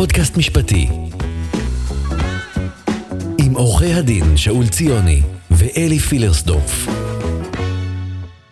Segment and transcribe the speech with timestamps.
[0.00, 0.88] פודקאסט משפטי.
[3.38, 6.88] עם עורכי הדין שאול ציוני ואלי פילרסדורף.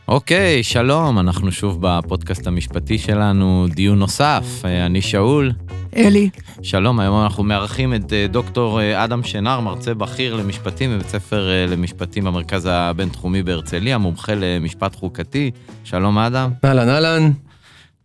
[0.08, 4.45] אוקיי, שלום, אנחנו שוב בפודקאסט המשפטי שלנו, דיון נוסף.
[4.64, 5.53] אה, אני שאול.
[5.96, 6.30] אלי.
[6.62, 11.49] שלום, היום אנחנו מארחים את אה, דוקטור אה, אדם שנר, מרצה בכיר למשפטים בבית ספר
[11.68, 15.50] למשפטים במרכז הבינתחומי בהרצליה, מומחה למשפט חוקתי.
[15.85, 16.50] שלום, אדם.
[16.64, 17.30] אהלן, אהלן.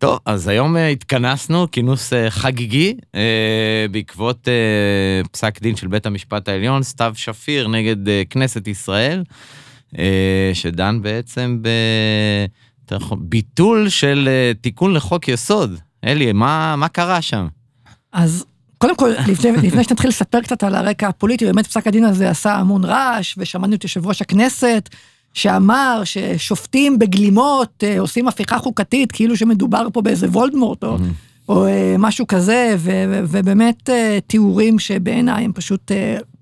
[0.03, 2.97] טוב, אז היום התכנסנו, כינוס חגיגי,
[3.91, 4.47] בעקבות
[5.31, 7.95] פסק דין של בית המשפט העליון, סתיו שפיר נגד
[8.29, 9.23] כנסת ישראל.
[9.97, 11.61] אה, שדן בעצם
[12.91, 15.79] בביטול של אה, תיקון לחוק יסוד.
[16.03, 17.47] אלי, מה, מה קרה שם?
[18.13, 18.45] אז
[18.77, 22.55] קודם כל, לפני, לפני שנתחיל לספר קצת על הרקע הפוליטי, באמת פסק הדין הזה עשה
[22.55, 24.89] המון רעש, ושמענו את יושב ראש הכנסת,
[25.33, 30.97] שאמר ששופטים בגלימות אה, עושים הפיכה חוקתית, כאילו שמדובר פה באיזה וולדמורט, או.
[31.49, 31.65] או
[31.99, 32.91] משהו כזה, ו,
[33.27, 33.89] ובאמת
[34.27, 35.91] תיאורים שבעיניי הם פשוט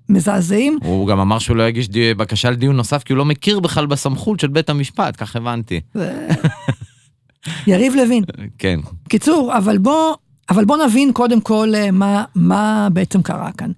[0.08, 0.78] מזעזעים.
[0.82, 4.40] הוא גם אמר שהוא לא יגיש בקשה לדיון נוסף, כי הוא לא מכיר בכלל בסמכות
[4.40, 5.80] של בית המשפט, כך הבנתי.
[7.66, 8.24] יריב לוין.
[8.58, 8.80] כן.
[9.08, 10.14] קיצור, אבל בוא,
[10.50, 13.70] אבל בוא נבין קודם כל אה, מה, מה בעצם קרה כאן.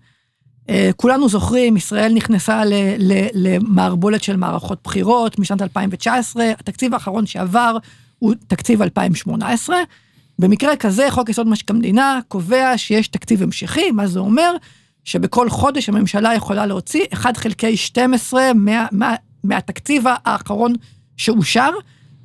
[0.68, 2.62] אה, כולנו זוכרים, ישראל נכנסה
[3.34, 7.76] למערבולת של מערכות בחירות משנת 2019, התקציב האחרון שעבר
[8.18, 9.76] הוא תקציב 2018.
[10.38, 14.54] במקרה כזה, חוק יסוד משק המדינה קובע שיש תקציב המשכי, מה זה אומר?
[15.04, 20.72] שבכל חודש הממשלה יכולה להוציא 1 חלקי 12 מה, מה, מהתקציב האחרון
[21.16, 21.70] שאושר,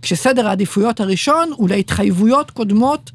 [0.01, 3.11] כשסדר העדיפויות הראשון הוא להתחייבויות קודמות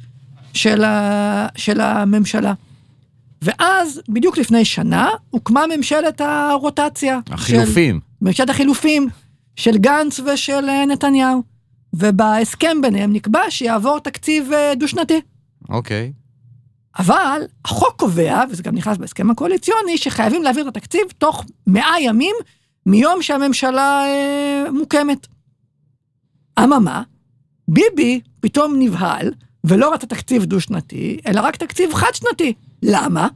[0.53, 2.53] של, ה, של הממשלה.
[3.45, 7.19] ואז, בדיוק לפני שנה, הוקמה ממשלת הרוטציה.
[7.31, 8.01] החילופים.
[8.01, 9.09] של, ממשלת החילופים
[9.57, 11.43] של גנץ ושל אה, נתניהו.
[11.95, 15.21] ובהסכם ביניהם נקבע שיעבור תקציב אה, דו-שנתי.
[15.69, 16.13] אוקיי.
[16.99, 22.35] אבל החוק קובע, וזה גם נכנס בהסכם הקואליציוני, שחייבים להעביר את התקציב תוך 100 ימים
[22.87, 25.27] מיום שהממשלה אה, מוקמת.
[26.59, 27.03] אממה,
[27.69, 29.33] ביבי פתאום נבהל,
[29.65, 32.53] ולא רצה תקציב דו-שנתי, אלא רק תקציב חד-שנתי.
[32.85, 33.29] למה?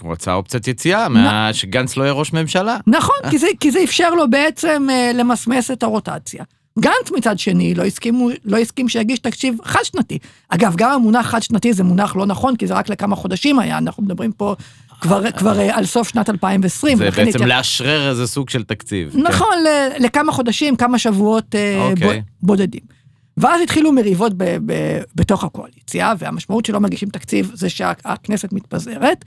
[0.00, 1.52] הוא רצה אופציית יציאה, מה...
[1.52, 2.76] שגנץ לא יהיה ראש ממשלה.
[2.86, 6.44] נכון, כי זה, כי זה אפשר לו בעצם אה, למסמס את הרוטציה.
[6.78, 10.18] גנץ מצד שני לא הסכים, לא הסכים שיגיש תקציב חד שנתי.
[10.48, 13.78] אגב, גם המונח חד שנתי זה מונח לא נכון, כי זה רק לכמה חודשים היה,
[13.78, 14.54] אנחנו מדברים פה
[15.00, 16.98] כבר, כבר אה, על סוף שנת 2020.
[16.98, 17.42] זה בעצם התייח...
[17.42, 19.12] לאשרר איזה סוג של תקציב.
[19.12, 19.22] כן.
[19.22, 20.02] נכון, כן.
[20.02, 22.22] לכמה חודשים, כמה שבועות אה, אוקיי.
[22.42, 22.97] בודדים.
[23.40, 29.24] ואז התחילו מריבות ב, ב, בתוך הקואליציה, והמשמעות שלא מגישים תקציב זה שהכנסת מתפזרת.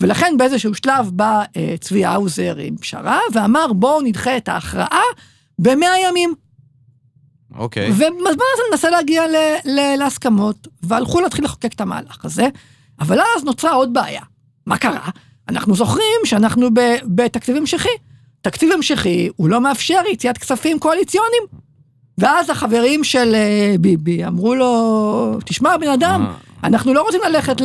[0.00, 5.02] ולכן באיזשהו שלב בא אה, צבי האוזר עם פשרה, ואמר בואו נדחה את ההכרעה
[5.58, 6.34] במאה ימים.
[7.54, 7.90] אוקיי.
[7.90, 12.48] ובזמן הזה ננסה להגיע ל, ל, להסכמות, והלכו להתחיל לחוקק את המהלך הזה,
[13.00, 14.22] אבל אז נוצרה עוד בעיה.
[14.66, 15.08] מה קרה?
[15.48, 17.88] אנחנו זוכרים שאנחנו ב, בתקציב המשכי.
[18.40, 21.42] תקציב המשכי, הוא לא מאפשר יציאת כספים קואליציוניים.
[22.18, 26.34] ואז החברים של uh, ביבי אמרו לו, תשמע, בן אדם, אה.
[26.64, 27.56] אנחנו לא רוצים ללכת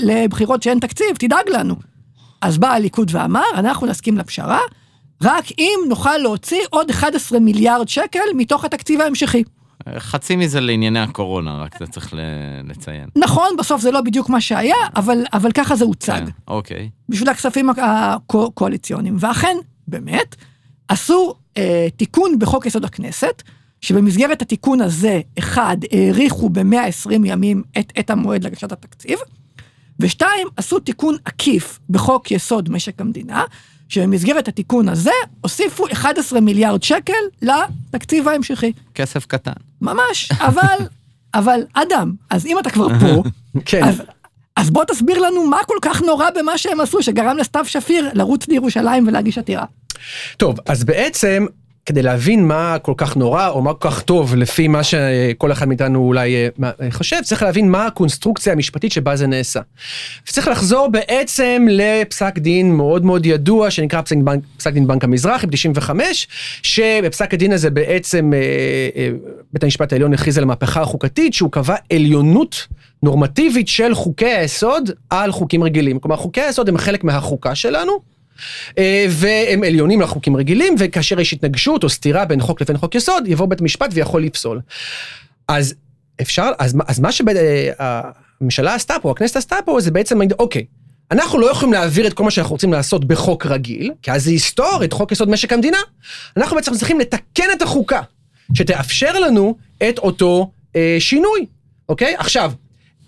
[0.00, 1.74] לבחירות שאין תקציב, תדאג לנו.
[2.40, 4.60] אז בא הליכוד ואמר, אנחנו נסכים לפשרה,
[5.22, 9.44] רק אם נוכל להוציא עוד 11 מיליארד שקל מתוך התקציב ההמשכי.
[9.98, 12.14] חצי מזה לענייני הקורונה, רק זה צריך
[12.64, 13.08] לציין.
[13.16, 16.12] נכון, בסוף זה לא בדיוק מה שהיה, אבל, אבל ככה זה הוצג.
[16.12, 16.90] כן, אוקיי.
[17.08, 19.16] בשביל הכספים הקואליציוניים.
[19.20, 19.56] ואכן,
[19.88, 20.36] באמת,
[20.88, 23.42] עשו אה, תיקון בחוק יסוד הכנסת,
[23.80, 29.18] שבמסגרת התיקון הזה, אחד, האריכו ב-120 ימים את, את המועד להגשת התקציב,
[30.00, 33.44] ושתיים, עשו תיקון עקיף בחוק יסוד משק המדינה,
[33.88, 35.10] שבמסגרת התיקון הזה
[35.40, 38.72] הוסיפו 11 מיליארד שקל לתקציב ההמשכי.
[38.94, 39.52] כסף קטן.
[39.80, 40.76] ממש, אבל,
[41.34, 43.22] אבל אדם, אז אם אתה כבר פה,
[43.64, 43.84] כן.
[43.84, 44.02] אז,
[44.56, 48.48] אז בוא תסביר לנו מה כל כך נורא במה שהם עשו, שגרם לסתיו שפיר לרוץ
[48.48, 49.64] לירושלים ולהגיש עתירה.
[50.36, 51.46] טוב, אז בעצם
[51.86, 55.68] כדי להבין מה כל כך נורא או מה כל כך טוב לפי מה שכל אחד
[55.68, 59.60] מאיתנו אולי אה, אה, חושב, צריך להבין מה הקונסטרוקציה המשפטית שבה זה נעשה.
[60.28, 65.46] וצריך לחזור בעצם לפסק דין מאוד מאוד ידוע שנקרא פסק, בנק, פסק דין בנק המזרחי
[65.46, 65.90] ב-95,
[66.62, 69.10] שבפסק הדין הזה בעצם אה,
[69.52, 72.66] בית המשפט העליון הכריז על המהפכה החוקתית שהוא קבע עליונות
[73.02, 75.98] נורמטיבית של חוקי היסוד על חוקים רגילים.
[75.98, 78.15] כלומר חוקי היסוד הם חלק מהחוקה שלנו.
[78.78, 83.26] אה, והם עליונים לחוקים רגילים, וכאשר יש התנגשות או סתירה בין חוק לבין חוק יסוד,
[83.26, 84.60] יבוא בית המשפט ויכול לפסול.
[85.48, 85.74] אז
[86.20, 90.64] אפשר, אז, אז מה שהממשלה עשתה פה, הכנסת עשתה פה, זה בעצם, אוקיי,
[91.10, 94.32] אנחנו לא יכולים להעביר את כל מה שאנחנו רוצים לעשות בחוק רגיל, כי אז זה
[94.32, 95.78] יסתור את חוק יסוד משק המדינה.
[96.36, 98.00] אנחנו בעצם צריכים לתקן את החוקה,
[98.54, 99.56] שתאפשר לנו
[99.88, 101.46] את אותו אה, שינוי,
[101.88, 102.14] אוקיי?
[102.18, 102.52] עכשיו,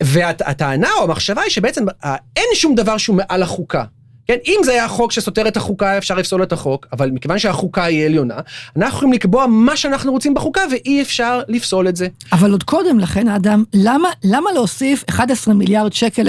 [0.03, 3.85] והטענה או המחשבה היא שבעצם אה, אין שום דבר שהוא מעל החוקה.
[4.31, 7.85] כן, אם זה היה חוק שסותר את החוקה, אפשר לפסול את החוק, אבל מכיוון שהחוקה
[7.85, 8.35] היא עליונה,
[8.77, 12.09] אנחנו יכולים לקבוע מה שאנחנו רוצים בחוקה, ואי אפשר לפסול את זה.
[12.33, 16.23] אבל עוד קודם לכן, אדם, למה, למה להוסיף 11 מיליארד שקל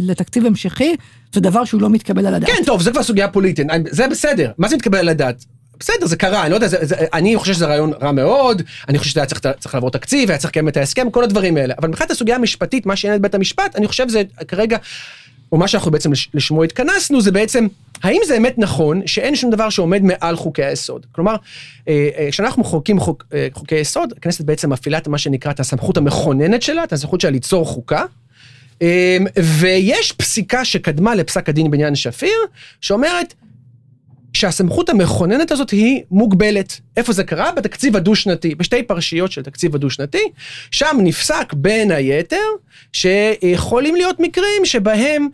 [0.00, 0.96] לתקציב המשכי?
[1.32, 2.50] זה דבר שהוא לא מתקבל על הדעת.
[2.50, 4.50] כן, טוב, זה כבר סוגיה פוליטית, זה בסדר.
[4.58, 5.44] מה זה מתקבל על הדעת?
[5.80, 8.98] בסדר, זה קרה, אני לא יודע, זה, זה, אני חושב שזה רעיון רע מאוד, אני
[8.98, 11.74] חושב שזה היה צריך, צריך לעבור תקציב, היה צריך לקיים את ההסכם, כל הדברים האלה.
[11.78, 14.76] אבל מבחינת הסוגיה המשפטית, מה שעניין את בית המשפט, אני חושב שזה כרגע,
[15.56, 17.66] או מה שאנחנו בעצם לש- לשמו התכנסנו, זה בעצם,
[18.02, 21.06] האם זה באמת נכון שאין שום דבר שעומד מעל חוקי היסוד?
[21.12, 21.36] כלומר,
[21.88, 25.60] אה, אה, כשאנחנו מחוקקים חוק, אה, חוקי יסוד, הכנסת בעצם מפעילה את מה שנקרא את
[25.60, 28.04] הסמכות המכוננת שלה, את הסמכות שלה ליצור חוקה.
[29.58, 32.38] ויש פסיקה שקדמה לפסק הדין בעניין שפיר,
[32.80, 33.34] שאומרת,
[34.36, 36.80] שהסמכות המכוננת הזאת היא מוגבלת.
[36.96, 37.52] איפה זה קרה?
[37.52, 40.22] בתקציב הדו-שנתי, בשתי פרשיות של תקציב הדו-שנתי,
[40.70, 42.36] שם נפסק בין היתר
[42.92, 45.28] שיכולים להיות מקרים שבהם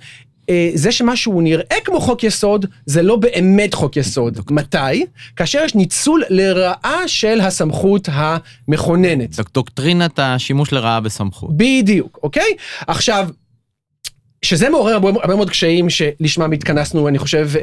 [0.50, 4.38] אה, זה שמשהו נראה כמו חוק יסוד, זה לא באמת חוק יסוד.
[4.50, 5.06] מתי?
[5.36, 9.36] כאשר יש ניצול לרעה של הסמכות המכוננת.
[9.36, 11.50] דוק- דוקטרינת השימוש לרעה בסמכות.
[11.56, 12.50] בדיוק, אוקיי?
[12.86, 13.28] עכשיו,
[14.42, 17.62] שזה מעורר הרבה, מאוד קשיים שלשמם התכנסנו, אני חושב, אה,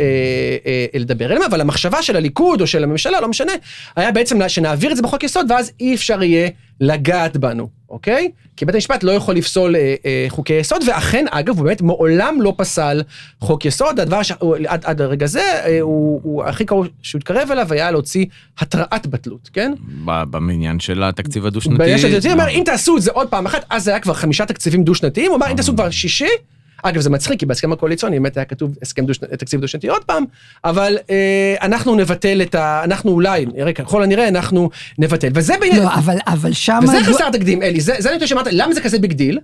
[0.65, 3.51] אה, לדבר עליהם, אבל המחשבה של הליכוד או של הממשלה, לא משנה,
[3.95, 6.49] היה בעצם שנעביר את זה בחוק יסוד, ואז אי אפשר יהיה
[6.81, 8.31] לגעת בנו, אוקיי?
[8.57, 12.41] כי בית המשפט לא יכול לפסול אה, אה, חוקי יסוד, ואכן, אגב, הוא באמת מעולם
[12.41, 13.01] לא פסל
[13.39, 17.73] חוק יסוד, הדבר שעד עד הרגע הזה, אה, הוא, הוא הכי קרוב שהוא התקרב אליו
[17.73, 18.25] היה להוציא
[18.59, 19.73] התראת בטלות, כן?
[20.05, 21.77] במניין של התקציב הדו-שנתי.
[21.77, 23.99] בעניין של תקציב, הוא אומר, אם תעשו את זה עוד פעם אחת, אז זה היה
[23.99, 26.29] כבר חמישה תקציבים דו-שנתיים, הוא אמר, אם תעשו כבר שישי,
[26.83, 30.25] אגב, זה מצחיק, כי בהסכם הקואליציוני באמת היה כתוב הסכם דו תקציב דו-שנתי עוד פעם,
[30.63, 32.81] אבל אה, אנחנו נבטל את ה...
[32.83, 35.27] אנחנו אולי, נראה, ככל הנראה, אנחנו נבטל.
[35.33, 35.83] וזה בעניין...
[35.83, 36.79] לא, אבל, אבל שם...
[36.83, 39.39] וזה חסר תקדים, אלי, זה, זה אני חושב שאמרת, למה זה כזה big deal?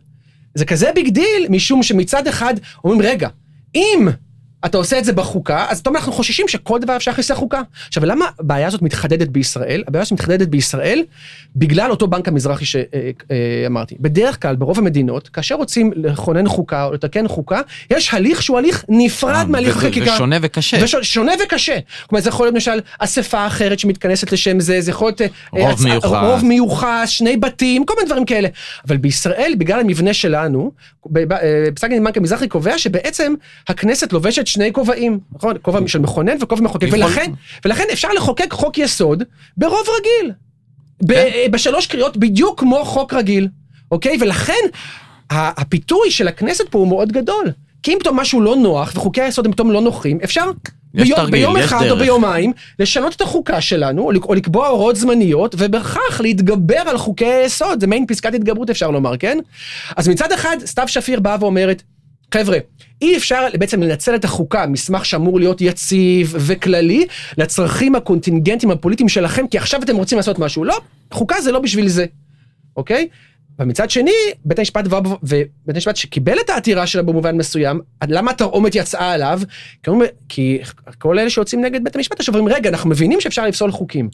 [0.56, 2.54] זה כזה big deal, משום שמצד אחד
[2.84, 3.30] אומרים, רגע,
[3.76, 4.08] אם
[4.65, 7.62] אתה עושה את זה בחוקה, אז אתה אומר, אנחנו חוששים שכל דבר אפשר להכניס לחוקה.
[7.88, 9.83] עכשיו, למה הבעיה הזאת מתחדדת בישראל?
[9.88, 11.03] הבעיה הזאת מתחדדת בישראל
[11.56, 13.95] בגלל אותו בנק המזרחי שאמרתי.
[14.00, 18.85] בדרך כלל, ברוב המדינות, כאשר רוצים לכונן חוקה או לתקן חוקה, יש הליך שהוא הליך
[18.89, 20.12] נפרד מהליך וזה- החקיקה.
[20.13, 20.77] ושונה וקשה.
[20.83, 21.77] וש- שונה וקשה.
[22.09, 25.21] כלומר, זה יכול להיות למשל אספה אחרת שמתכנסת לשם זה, זה יכול להיות...
[25.21, 25.27] אה,
[25.69, 26.09] רוב מיוחס.
[26.09, 28.47] רוב מיוחס, שני בתים, כל מיני דברים כאלה.
[28.88, 30.71] אבל בישראל, בגלל המבנה שלנו,
[31.17, 31.23] אה,
[31.75, 33.33] פסק דין בנק המזרחי קובע שבעצם
[33.67, 35.56] הכנסת לובשת שני כובעים, נכון?
[35.62, 37.31] כובע של מכונן וכובע מחוקק, ולכן,
[37.66, 39.24] ולכן אפשר לחוקק חוק יסוד
[39.57, 40.31] ברוב רגיל.
[41.10, 41.13] כן.
[41.13, 43.48] אה, בשלוש קריאות, בדיוק כמו חוק רגיל,
[43.92, 44.18] אוקיי?
[44.19, 44.63] ולכן
[45.30, 47.52] הפיתוי של הכנסת פה הוא מאוד גדול.
[47.84, 50.52] כי אם פתאום משהו לא נוח וחוקי היסוד הם פתאום לא נוחים, אפשר
[50.94, 52.01] ביום, תרגיל, ביום אחד או דרך.
[52.01, 57.80] ביומיים לשנות את החוקה שלנו, או, או לקבוע הוראות זמניות, ובכך להתגבר על חוקי היסוד,
[57.80, 59.38] זה מעין פסקת התגברות אפשר לומר, כן?
[59.96, 61.84] אז מצד אחד, סתיו שפיר באה ואומרת,
[62.33, 62.57] חבר'ה,
[63.01, 67.06] אי אפשר בעצם לנצל את החוקה, מסמך שאמור להיות יציב וכללי,
[67.38, 70.63] לצרכים הקונטינגנטיים הפוליטיים שלכם, כי עכשיו אתם רוצים לעשות משהו.
[70.63, 70.77] לא,
[71.12, 72.06] חוקה זה לא בשביל זה,
[72.77, 73.07] אוקיי?
[73.60, 74.12] ומצד שני,
[74.45, 79.42] בית המשפט, בא- ובית המשפט שקיבל את העתירה שלה במובן מסוים, למה התרעומת יצאה עליו?
[79.83, 79.92] כי,
[80.30, 80.60] כי
[81.00, 84.10] כל אלה שיוצאים נגד בית המשפט עכשיו אומרים, רגע, אנחנו מבינים שאפשר לפסול חוקים,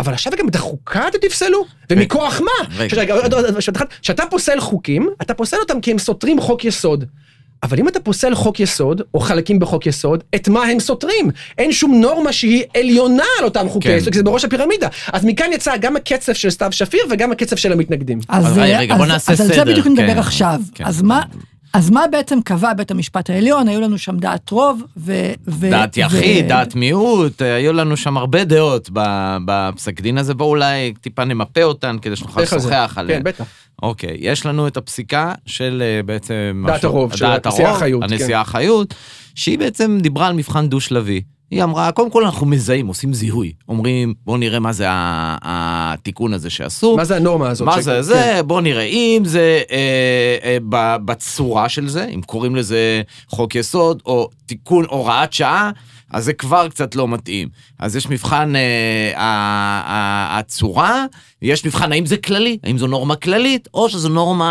[0.00, 1.64] אבל עכשיו גם את החוקה אתם תפסלו?
[1.90, 2.74] ומכוח מה?
[4.02, 7.04] כשאתה פוסל חוקים, אתה פוסל אותם כי הם סותרים חוק יסוד.
[7.62, 11.30] אבל אם אתה פוסל חוק יסוד, או חלקים בחוק יסוד, את מה הם סותרים?
[11.58, 13.96] אין שום נורמה שהיא עליונה על אותם חוקי כן.
[13.96, 14.88] יסוד, כי זה בראש הפירמידה.
[15.12, 18.18] אז מכאן יצא גם הקצף של סתיו שפיר וגם הקצף של המתנגדים.
[18.28, 20.60] אז, אבל אה, רגע, אז, בוא נעשה אז על זה סדר, בדיוק נדבר כן, עכשיו.
[20.74, 20.84] כן.
[20.84, 21.22] אז מה...
[21.76, 23.68] אז מה בעצם קבע בית המשפט העליון?
[23.68, 25.12] היו לנו שם דעת רוב ו...
[25.48, 30.34] ו דעת ו- יחיד, דעת מיעוט, היו לנו שם הרבה דעות ב- בפסק דין הזה,
[30.34, 32.42] בואו אולי טיפה נמפה אותן כדי שנוכל?
[32.42, 33.18] לשוחח עליהן.
[33.18, 33.44] כן, בטח.
[33.82, 36.64] אוקיי, יש לנו את הפסיקה של אה, בעצם...
[36.66, 38.12] דעת משהו- הרוב, של דעת הנשיאה הרוב, חיות, כן.
[38.12, 38.94] הנשיאה חיות,
[39.34, 41.22] שהיא בעצם דיברה על מבחן דו-שלבי.
[41.50, 43.52] היא אמרה, קודם כל אנחנו מזהים, עושים זיהוי.
[43.68, 46.96] אומרים, בואו נראה מה זה התיקון הזה שעשו.
[46.96, 47.66] מה זה הנורמה הזאת?
[47.66, 48.02] מה ש- זה כן.
[48.02, 49.76] זה, בוא נראה, אם זה אה,
[50.44, 50.58] אה,
[51.04, 55.70] בצורה של זה, אם קוראים לזה חוק יסוד, או תיקון הוראת שעה,
[56.10, 57.48] אז זה כבר קצת לא מתאים.
[57.78, 61.04] אז יש מבחן אה, ה- ה- הצורה,
[61.42, 64.46] יש מבחן האם זה כללי, האם זו נורמה כללית, או שזו נורמה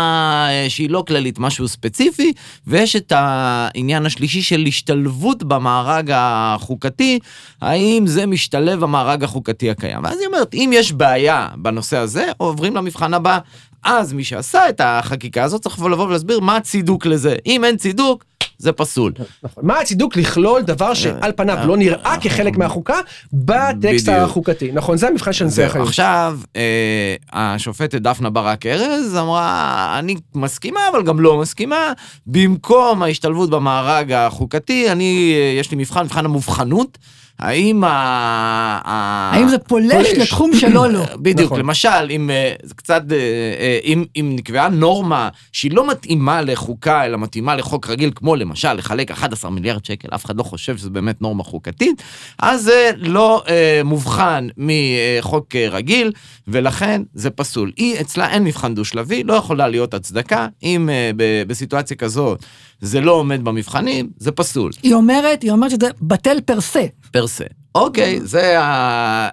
[0.50, 2.32] אה, שהיא לא כללית, משהו ספציפי,
[2.66, 7.18] ויש את העניין השלישי של השתלבות במארג החוקתי,
[7.62, 10.04] האם זה משתלב במארג החוקתי הקיים.
[10.04, 13.38] ואז היא אומרת, אם יש בעיה בנושא הזה, עוברים למבחן הבא.
[13.84, 17.36] אז מי שעשה את החקיקה הזאת צריך לבוא ולהסביר מה הצידוק לזה.
[17.46, 18.24] אם אין צידוק,
[18.58, 19.12] זה פסול.
[19.42, 19.66] נכון.
[19.66, 23.00] מה הצידוק לכלול דבר שעל פניו לא נראה כחלק מהחוקה
[23.32, 24.08] בטקסט.
[24.08, 24.72] החוקתי?
[24.72, 25.88] נכון, זה המבחן של החיות.
[25.88, 31.92] עכשיו, אה, השופטת דפנה ברק ארז אמרה, אני מסכימה, אבל גם לא מסכימה.
[32.26, 36.98] במקום ההשתלבות במארג החוקתי, אני, אה, יש לי מבחן, מבחן המובחנות.
[37.38, 37.90] האם ה...
[38.84, 40.18] האם זה פולש פולש.
[40.18, 41.04] לתחום שלו לא?
[41.22, 41.58] בדיוק, נכון.
[41.58, 43.16] למשל, אם אה, זה קצת, אה,
[43.60, 48.72] אה, אם, אם נקבעה נורמה שהיא לא מתאימה לחוקה, אלא מתאימה לחוק רגיל, כמו למשל
[48.72, 52.02] לחלק 11 מיליארד שקל, אף אחד לא חושב שזה באמת נורמה חוקתית,
[52.38, 56.12] אז זה לא אה, מובחן מחוק רגיל,
[56.48, 57.72] ולכן זה פסול.
[57.76, 62.44] היא, אצלה אין מבחן דו-שלבי, לא יכולה להיות הצדקה, אם אה, ב- בסיטואציה כזאת
[62.80, 64.72] זה לא עומד במבחנים, זה פסול.
[64.82, 66.60] היא אומרת, היא אומרת שזה בטל פר
[67.20, 67.20] סה.
[67.20, 67.44] פר סה.
[67.74, 68.64] אוקיי, זה ה...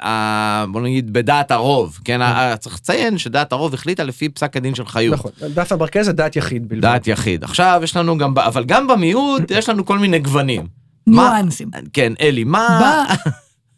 [0.08, 0.66] ה...
[0.72, 2.22] בוא נגיד בדעת הרוב, כן?
[2.22, 5.14] ה- צריך לציין שדעת הרוב החליטה לפי פסק הדין של חיות.
[5.14, 6.82] נכון, דף אברקז זה דעת יחיד בלבד.
[6.82, 7.44] דעת יחיד.
[7.44, 10.68] עכשיו יש לנו גם, אבל גם במיעוט יש לנו כל מיני גוונים.
[11.08, 11.70] ניואנסים.
[11.94, 13.06] כן, אלי, מה...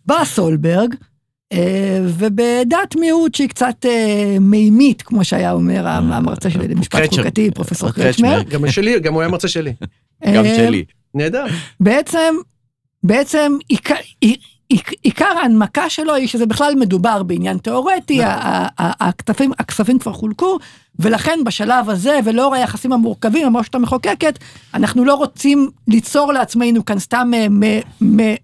[0.06, 0.96] בא- סולברג,
[1.54, 7.92] אה, ובדעת מיעוט שהיא קצת אה, מימית, כמו שהיה אומר המרצה שלי למשפט חוקתי, פרופסור
[7.92, 8.42] קרצ'מר.
[8.44, 9.74] גם שלי, גם הוא היה מרצה שלי.
[10.34, 10.86] גם אה, שלי.
[11.14, 11.46] נהדר.
[11.80, 12.36] בעצם,
[13.06, 18.32] בעצם עיקר, עיק- עיקר ההנמקה שלו היא שזה בכלל מדובר בעניין תיאורטי, נכון.
[18.78, 20.58] הכספים, הכספים כבר חולקו,
[21.00, 24.40] ולכן בשלב הזה, ולאור היחסים המורכבים הרשות המחוקקת,
[24.74, 27.48] אנחנו לא רוצים ליצור לעצמנו כאן סתם אה,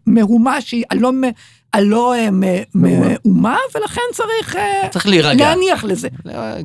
[0.08, 1.32] מהומה שהיא הלא, מ-
[1.74, 2.42] הלא אה, מ-
[2.74, 3.08] מהומה.
[3.26, 5.50] מהומה, ולכן צריך אה, צריך להירגע.
[5.50, 6.08] להניח לזה.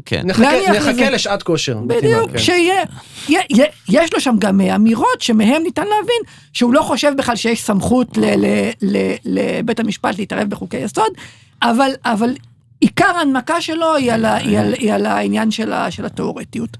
[0.04, 0.22] כן.
[0.24, 1.10] נחכה-.
[1.10, 1.78] לשעת כושר.
[1.86, 2.38] בדיוק, כן.
[2.38, 2.82] שיהיה,
[3.28, 6.20] יה- יה- יש לו שם גם אה, אמירות שמהם ניתן להבין
[6.52, 11.10] שהוא לא חושב בכלל שיש סמכות ל- ל- ל- לבית המשפט להתערב בחוקי יסוד,
[11.62, 12.34] אבל, אבל
[12.80, 14.24] עיקר ההנמקה שלו היא על,
[15.06, 15.72] העניין של,
[16.04, 16.76] התיאורטיות.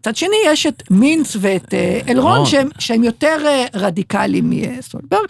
[0.00, 2.46] מצד שני יש את מינץ ואת אה, אלרון.
[2.46, 2.68] שהם,
[3.04, 5.26] יותר אה, רדיקליים מסולברג,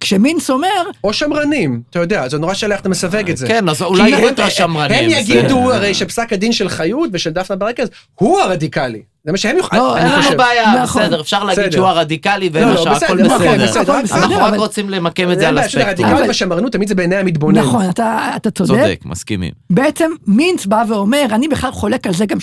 [0.00, 0.68] כשמינץ אומר,
[1.04, 3.46] או שמרנים, אתה יודע, זה נורא שאלה איך אתה מסווג את זה.
[3.46, 5.04] כן, אז אולי הם- אולטרה שמרנים.
[5.04, 9.02] הם יגידו הרי שפסק הדין של חיות ושל דפנה ברקז הוא הרדיקלי.
[9.28, 10.36] זה מה שהם יכולים, לא, אין אני לנו.
[10.36, 11.02] בעיה, נכון.
[11.02, 11.72] בסדר, אפשר להגיד.
[11.72, 13.94] שהוא הרדיקלי לא, לא, והשאר, הכל בסדר, אוקיי, בסדר.
[14.14, 15.88] אנחנו רק רוצים למקם את זה אין על בעיה, של הספקטרום.
[15.88, 17.58] הרדיקליות אבל- והשמרנות תמיד זה בעיני המתבונן.
[17.60, 19.50] נכון, אתה, צודק, צודק, מסכימים.
[19.70, 22.38] בעצם מינץ בא ואומר, אני בכלל חולק על זה גם.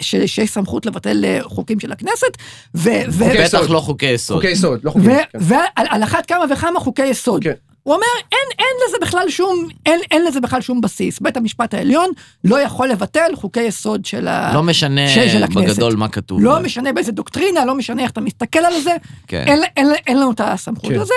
[0.00, 2.26] שיש סמכות לבטל אה, חוקים של הכנסת,
[2.74, 3.70] בטח.
[3.70, 4.36] לא חוקי יסוד.
[4.36, 4.90] חוקי יסוד, לא.
[4.90, 5.20] חוקי יסוד.
[5.34, 7.42] ועל על אחת כמה וכמה חוקי יסוד.
[7.88, 11.20] הוא אומר, אין, אין לזה בכלל שום, אין, אין לזה בכלל שום בסיס.
[11.20, 12.10] בית המשפט העליון
[12.44, 14.54] לא יכול לבטל חוקי יסוד של, ה...
[14.54, 15.68] לא משנה של- של הכנסת.
[15.74, 16.40] בגדול מה כתוב.
[16.42, 16.60] לא.
[16.60, 18.90] משנה באיזה דוקטרינה, לא משנה איך אתה מסתכל על זה,
[19.26, 19.44] כן.
[19.46, 20.98] אין, אין, אין לנו את הסמכות כן.
[21.00, 21.14] לזה.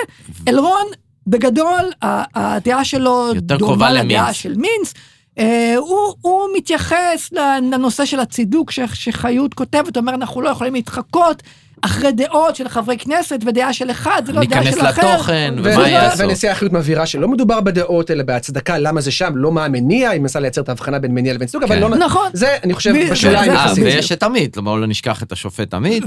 [0.47, 0.85] אלרון,
[1.27, 4.33] בגדול, הדעה שלו דומה לדעה.
[4.33, 4.93] של מינץ.
[5.39, 7.29] אה, הוא, הוא מתייחס
[7.61, 11.43] לנושא של הצידוק ש, שחיות כותבת, הוא אומר, אנחנו לא יכולים להתחקות
[11.81, 15.13] אחרי דעות של חברי כנסת ודעה של אחד, זה לא דעה ניכנס של אחר.
[15.13, 16.23] לתוכן, ו- ומה יעשו.
[16.23, 20.21] ונשיאה האחריות מבהירה שלא מדובר בדעות אלא בהצדקה למה זה שם לא מה המניע היא
[20.21, 21.81] מנסה לייצר את ההבחנה בין מניע לבין צידוק אבל כן.
[21.81, 22.29] לא נכון.
[22.33, 23.83] זה אני חושב בשוליים יחסית.
[23.83, 26.03] ויש את עמית, בואו לא נשכח את השופט עמית.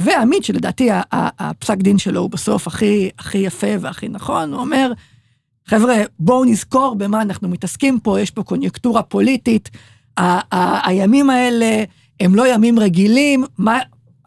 [0.00, 4.92] ועמית, שלדעתי הפסק דין שלו הוא בסוף הכי, יפה והכי נכון, הוא אומר,
[5.66, 9.70] חבר'ה, בואו נזכור במה אנחנו מתעסקים פה, יש פה קוניונקטורה פוליטית,
[10.84, 11.84] הימים האלה
[12.20, 13.78] הם לא ימים רגילים, מה...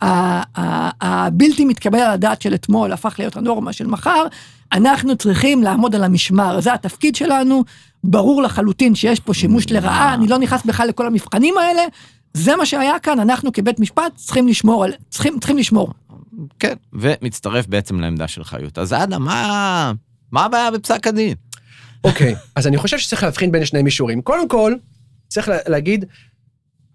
[0.01, 4.25] הבלתי מתקבל על הדעת של אתמול הפך להיות הנורמה של מחר,
[4.73, 7.63] אנחנו צריכים לעמוד על המשמר, זה התפקיד שלנו,
[8.03, 11.81] ברור לחלוטין שיש פה שימוש לרעה, אני לא נכנס בכלל לכל המבחנים האלה,
[12.33, 15.93] זה מה שהיה כאן, אנחנו כבית משפט צריכים לשמור על, צריכים, צריכים לשמור.
[16.59, 18.77] כן, ומצטרף בעצם לעמדה של חיות.
[18.77, 19.91] אז אדם, מה...
[20.31, 21.33] מה הבעיה בפסק הדין?
[22.03, 24.21] אוקיי, אז אני חושב שצריך להבחין בין שני מישורים.
[24.21, 24.73] קודם כל,
[25.27, 26.05] צריך לה- להגיד,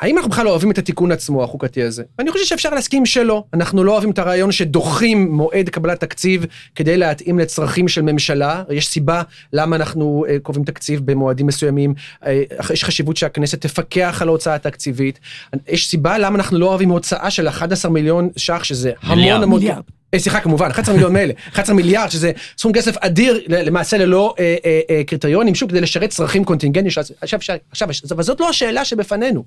[0.01, 2.03] האם אנחנו בכלל לא אוהבים את התיקון עצמו, החוקתי הזה?
[2.19, 3.45] ואני חושב שאפשר להסכים שלא.
[3.55, 8.63] אנחנו לא אוהבים את הרעיון שדוחים מועד קבלת תקציב כדי להתאים לצרכים של ממשלה.
[8.71, 9.23] יש סיבה
[9.53, 11.95] למה אנחנו אה, קובעים תקציב במועדים מסוימים.
[12.27, 15.21] אה, יש חשיבות שהכנסת תפקח על ההוצאה התקציבית.
[15.69, 19.43] יש סיבה למה אנחנו לא אוהבים הוצאה של 11 מיליון ש"ח, שזה המון.
[19.43, 19.61] המון...
[19.61, 19.83] מיליארד.
[20.15, 24.57] אה, סליחה, כמובן, 11 מיליון מילא, 11 מיליארד, שזה סכום כסף אדיר, למעשה ללא אה,
[24.65, 26.87] אה, אה, קריטריונים, שוב, כדי לשרת צרכים קונטינגנטיים.
[26.87, 29.45] עכשיו, עכשיו, עכשיו, אבל זאת לא השאלה שבפנינו.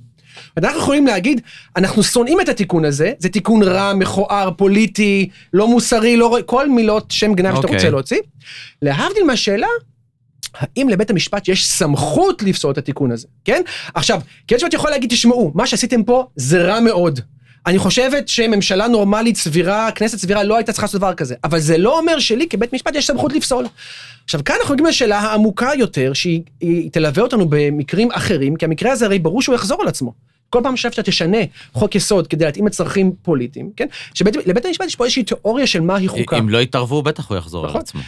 [0.58, 1.42] אנחנו יכולים להגיד,
[1.76, 7.12] אנחנו שונאים את התיקון הזה, זה תיקון רע, מכוער, פוליטי, לא מוסרי, לא, כל מילות
[7.12, 7.76] שם גנב שאתה אוקיי.
[7.76, 8.18] רוצה להוציא.
[8.82, 9.68] להבדיל מהשאלה,
[10.60, 13.62] האם לבית המשפט יש סמכות לפסול את התיקון הזה, כן?
[13.94, 17.20] עכשיו, כי בית המשפט יכול להגיד, תשמעו, מה שעשיתם פה זה רע מאוד.
[17.68, 21.78] אני חושבת שממשלה נורמלית סבירה, כנסת סבירה לא הייתה צריכה לעשות דבר כזה, אבל זה
[21.78, 23.66] לא אומר שלי כבית משפט יש סמכות לפסול.
[24.24, 28.92] עכשיו כאן אנחנו מגיעים לשאלה העמוקה יותר, שהיא היא תלווה אותנו במקרים אחרים, כי המקרה
[28.92, 30.14] הזה הרי ברור שהוא יחזור על עצמו.
[30.50, 31.38] כל פעם שאתה תשנה
[31.74, 33.88] חוק יסוד כדי להתאים לצרכים פוליטיים, כן?
[34.14, 36.40] שלבית המשפט יש פה איזושהי תיאוריה של מהי חוקה.
[36.40, 37.82] אם לא יתערבו, בטח הוא יחזור על נכון.
[37.82, 38.02] עצמו.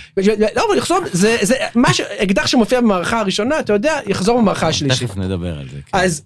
[0.55, 2.01] לא, אבל יחזור, זה, זה, מה ש...
[2.01, 5.07] אקדח שמופיע במערכה הראשונה, אתה יודע, יחזור במערכה השלישית.
[5.09, 5.77] תכף נדבר על זה.
[5.91, 5.97] כן.
[5.97, 6.23] אז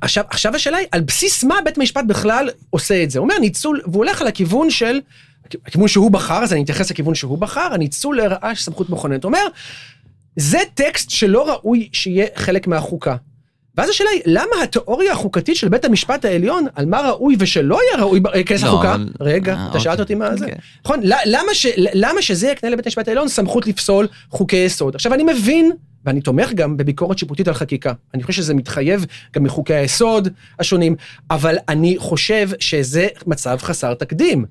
[0.00, 3.18] עכשיו, עכשיו השאלה היא, על בסיס מה בית המשפט בכלל עושה את זה?
[3.18, 5.00] הוא אומר ניצול, והוא הולך על הכיוון של,
[5.66, 9.24] הכיוון שהוא בחר, אז אני אתייחס לכיוון שהוא בחר, הניצול לרעה של סמכות מכוננת.
[9.24, 9.46] הוא אומר,
[10.36, 13.16] זה טקסט שלא ראוי שיהיה חלק מהחוקה.
[13.76, 18.02] ואז השאלה היא, למה התיאוריה החוקתית של בית המשפט העליון, על מה ראוי ושלא היה
[18.02, 20.02] ראוי להיכנס לא, לחוקה, אבל- רגע, אה, אתה שאלת אוקיי.
[20.02, 20.44] אותי מה זה.
[20.44, 20.58] אוקיי.
[20.84, 24.94] נכון, ל- למה, ש, למה שזה יקנה לבית המשפט העליון סמכות לפסול חוקי יסוד?
[24.94, 25.72] עכשיו, אני מבין,
[26.06, 27.92] ואני תומך גם בביקורת שיפוטית על חקיקה.
[28.14, 30.96] אני חושב שזה מתחייב גם מחוקי היסוד השונים,
[31.30, 34.44] אבל אני חושב שזה מצב חסר תקדים.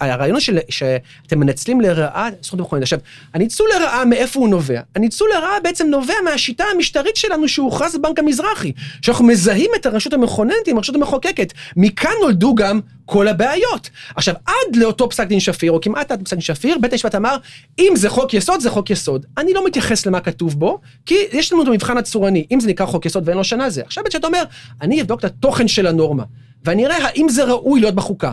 [0.00, 2.82] הרעיון הוא שאתם מנצלים לרעה זכות מכוננת.
[2.82, 2.98] עכשיו,
[3.34, 4.80] הניצול לרעה, מאיפה הוא נובע?
[4.94, 10.66] הניצול לרעה בעצם נובע מהשיטה המשטרית שלנו שהוכרז בבנק המזרחי, שאנחנו מזהים את הרשות המכוננת
[10.66, 11.52] עם הרשות המחוקקת.
[11.76, 13.90] מכאן נולדו גם כל הבעיות.
[14.16, 17.36] עכשיו, עד לאותו פסק דין שפיר, או כמעט עד פסק דין שפיר, בית המשפט אמר,
[17.78, 19.26] אם זה חוק יסוד, זה חוק יסוד.
[19.38, 22.46] אני לא מתייחס למה כתוב בו, כי יש לנו את המבחן הצורני.
[22.50, 23.82] אם זה נקרא חוק יסוד ואין לו שנה, זה.
[23.86, 24.42] עכשיו בית המשפט אומר,
[24.82, 26.24] אני אבדוק את התוכן של הנורמה,
[26.64, 28.32] ואני אראה האם זה ראוי להיות בחוקה.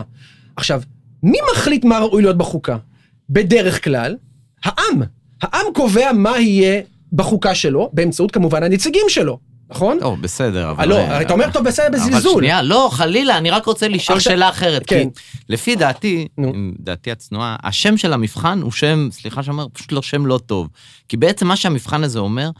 [0.56, 0.82] עכשיו,
[1.22, 2.76] מי מחליט מה ראוי להיות בחוקה?
[3.30, 4.16] בדרך כלל,
[4.64, 5.02] העם.
[5.42, 6.80] העם קובע מה יהיה
[7.12, 9.38] בחוקה שלו, באמצעות כמובן הנציגים שלו,
[9.70, 9.98] נכון?
[10.00, 10.88] לא, בסדר, אבל...
[10.88, 12.40] לא, אה, אתה אומר טוב בסדר אבל בזלזול.
[12.42, 14.82] שנייה, לא, חלילה, אני רק רוצה לשאול עכשיו- שאלה אחרת.
[14.86, 15.08] כן.
[15.10, 16.28] כי לפי דעתי,
[16.78, 20.68] דעתי הצנועה, השם של המבחן הוא שם, סליחה שאומר, פשוט לא שם לא טוב.
[21.08, 22.50] כי בעצם מה שהמבחן הזה אומר,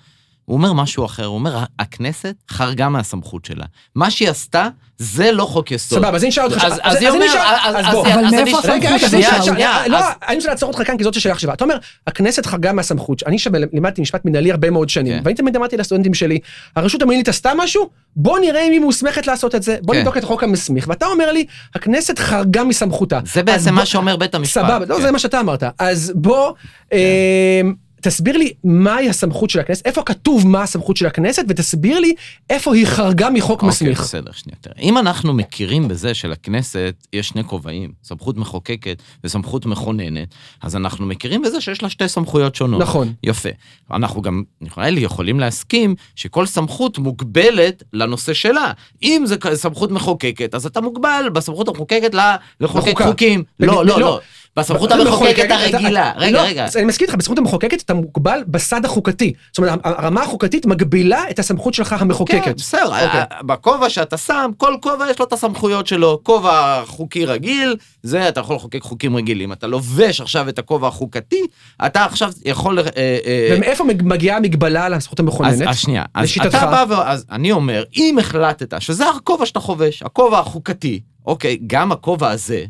[0.44, 3.64] הוא אומר משהו אחר, הוא אומר, הכנסת חרגה מהסמכות שלה.
[3.94, 4.68] מה שהיא עשתה,
[4.98, 5.98] זה לא חוק יסוד.
[5.98, 6.64] סבבה, אז אני אשאל אותך...
[6.64, 7.36] אז- אז היא אומרת, אז-
[7.76, 8.06] אז אז- בוא.
[8.06, 9.00] אבל אז מאיפה הסמכות
[9.44, 11.52] שנייה, לא, אז- אני רוצה לעצור אותך כאן כי זאת השאלה החשובה.
[11.52, 13.22] אתה אומר, הכנסת חרגה מהסמכות.
[13.26, 15.20] אני שלימדתי משפט מנהלי הרבה מאוד שנים, כן.
[15.24, 16.38] ואני תמיד אמרתי לסטודנטים שלי,
[16.76, 20.00] הרשות המינהלית עשתה משהו, בוא נראה אם היא מוסמכת לעשות את זה, בוא כן.
[20.00, 20.88] נבדוק את החוק המסמיך.
[20.88, 23.20] ואתה אומר לי, הכנסת חרגה מסמכותה.
[23.24, 24.62] זה אז בעצם מה שאומר בית המשפט.
[24.62, 25.02] סבבה, לא, כן.
[25.02, 25.62] זה מה שאתה אמרת.
[25.78, 26.52] אז בוא,
[26.92, 27.60] אה,
[28.02, 32.14] תסביר לי מהי הסמכות של הכנסת, איפה כתוב מה הסמכות של הכנסת, ותסביר לי
[32.50, 33.98] איפה היא חרגה מחוק מסמיך.
[33.98, 34.56] אוקיי, בסדר, שנייה.
[34.60, 40.28] תראה, אם אנחנו מכירים בזה שלכנסת יש שני כובעים, סמכות מחוקקת וסמכות מכוננת,
[40.62, 42.82] אז אנחנו מכירים בזה שיש לה שתי סמכויות שונות.
[42.82, 43.12] נכון.
[43.22, 43.48] יפה.
[43.90, 48.72] אנחנו גם, נראה לי, יכולים להסכים שכל סמכות מוגבלת לנושא שלה.
[49.02, 52.14] אם זה סמכות מחוקקת, אז אתה מוגבל בסמכות המחוקקת
[52.60, 53.02] לחוקק.
[53.02, 53.44] חוקים.
[53.60, 53.84] לא, לא.
[53.84, 54.20] לא, לא.
[54.56, 56.12] בסמכות המחוקקת הרגילה.
[56.16, 56.66] רגע, לא, רגע.
[56.76, 59.32] אני מסכים איתך, בזכות המחוקקת אתה מוגבל בסד החוקתי.
[59.52, 62.56] זאת אומרת, הרמה החוקתית מגבילה את הסמכות שלך כן, המחוקקת.
[62.56, 63.20] בסדר, אוקיי.
[63.20, 66.20] ה- בכובע שאתה שם, כל כובע יש לו את הסמכויות שלו.
[66.22, 69.52] כובע חוקי רגיל, זה אתה יכול לחוקק חוקים רגילים.
[69.52, 71.42] אתה לובש עכשיו את הכובע החוקתי,
[71.86, 72.78] אתה עכשיו יכול...
[72.78, 75.68] אה, אה, ומאיפה מג- מגיעה המגבלה על אז המכוננת?
[75.68, 76.54] אז שנייה, לשיטתך.
[76.54, 76.94] אתה בא ו...
[76.94, 82.64] אז אני אומר, אם החלטת שזה הכובע שאתה חובש, הכובע החוקתי, אוקיי, גם הכובע הזה,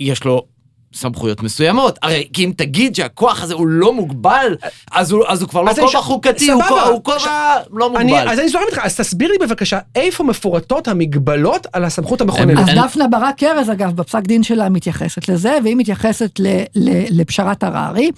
[0.00, 0.53] יש לו
[0.94, 1.98] סמכויות מסוימות.
[2.02, 4.56] הרי כי אם תגיד שהכוח הזה הוא לא מוגבל,
[4.92, 6.68] אז הוא, אז הוא כבר לא אז אני כובע ש- חוקתי, הוא סבבה.
[6.80, 8.28] כובע- הוא כובע לא אני, מוגבל.
[8.28, 12.58] אז אני זורם איתך, אז תסביר לי בבקשה איפה מפורטות המגבלות על הסמכות המכוננת.
[12.68, 17.62] אז דפנה ברק ארז, אגב, בפסק דין שלה מתייחסת לזה, והיא מתייחסת ל, ל, לפשרת
[17.64, 18.10] הררי,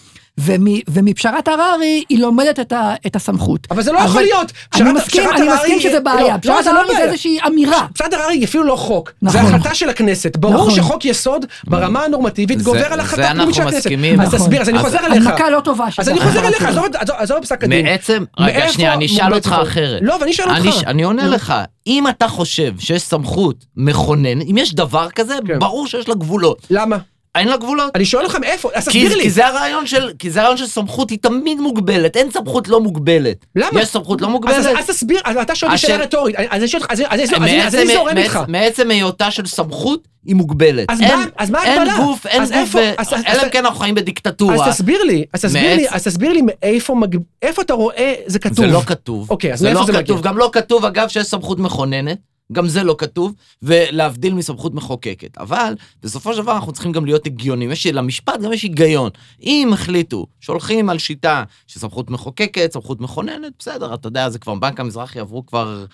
[0.88, 3.66] ומפשרת הררי היא לומדת את, ה, את הסמכות.
[3.70, 4.52] אבל זה לא יכול להיות.
[4.74, 6.34] אני מסכים, אני הררי- מסכים שזה לא, בעיה.
[6.34, 7.02] לא, פשרת זה לא הררי זה.
[7.02, 7.86] איזושהי אמירה.
[7.94, 9.40] פשרת הררי היא אפילו לא חוק, נכון.
[9.42, 10.36] זה החלטה של הכנסת.
[10.36, 10.70] ברור נכון.
[10.74, 13.76] שחוק יסוד ברמה הנורמטיבית זה- גובר על זה החלטה אנחנו פנימית של הכנסת.
[13.78, 14.20] מסכימים.
[14.20, 14.38] אז נכון.
[14.38, 15.26] תסביר, אז אני אז חוזר אליך.
[15.26, 16.68] הנמקה לא טובה אז שזה אני חוזר החלטה
[16.98, 17.86] אליך, עזוב פסק הדין.
[17.86, 19.56] מעצם, רגע, שנייה, אני אשאל אותך?
[19.62, 19.98] אחרת.
[20.02, 20.82] לא, ואני אשאל אני, אותך.
[20.86, 21.26] אני עונה.
[21.28, 21.54] לך,
[21.86, 25.58] אם אתה חושב שיש סמכות מכונן, אם יש דבר כזה, כן.
[25.58, 26.66] ברור שיש לה גבולות.
[26.70, 26.96] למה?
[27.38, 27.90] אין לה גבולות.
[27.96, 29.22] אני שואל אותך מאיפה, אז כי, תסביר לי.
[29.22, 32.80] כי זה הרעיון של, כי זה הרעיון של סמכות, היא תמיד מוגבלת, אין סמכות לא
[32.80, 33.46] מוגבלת.
[33.56, 33.80] למה?
[33.82, 34.66] יש סמכות לא אז- מוגבלת.
[34.78, 37.20] אז תסביר, אז אתה שואל השאל- שאלה רטורית, אז אז אז אז
[37.66, 38.40] אז אני זורם איתך.
[38.48, 40.90] מעצם היותה של סמכות, היא מוגבלת.
[40.90, 41.96] אז אין, מה- אז מה אין ההגבלה?
[42.04, 44.54] גוף, אין גוף, איפה- אז- אז- אלא אם כן אנחנו חיים בדיקטטורה.
[44.54, 48.38] אז תסביר לי, אז תסביר לי, אז תסביר לי מאיפה מג- איפה אתה רואה זה
[48.38, 48.56] כתוב.
[48.56, 49.30] זה לא כתוב.
[49.30, 50.16] אוקיי, אז זה מאיפה לא זה כתוב.
[50.18, 50.30] מגיע?
[50.30, 52.18] גם לא כתוב, אגב, שיש סמכות מכוננת.
[52.52, 55.38] גם זה לא כתוב, ולהבדיל מסמכות מחוקקת.
[55.38, 57.72] אבל בסופו של דבר אנחנו צריכים גם להיות הגיונים.
[57.72, 59.10] יש למשפט גם יש היגיון.
[59.42, 64.54] אם החליטו שהולכים על שיטה של סמכות מחוקקת, סמכות מכוננת, בסדר, אתה יודע, זה כבר
[64.54, 65.84] בנק המזרחי עברו כבר,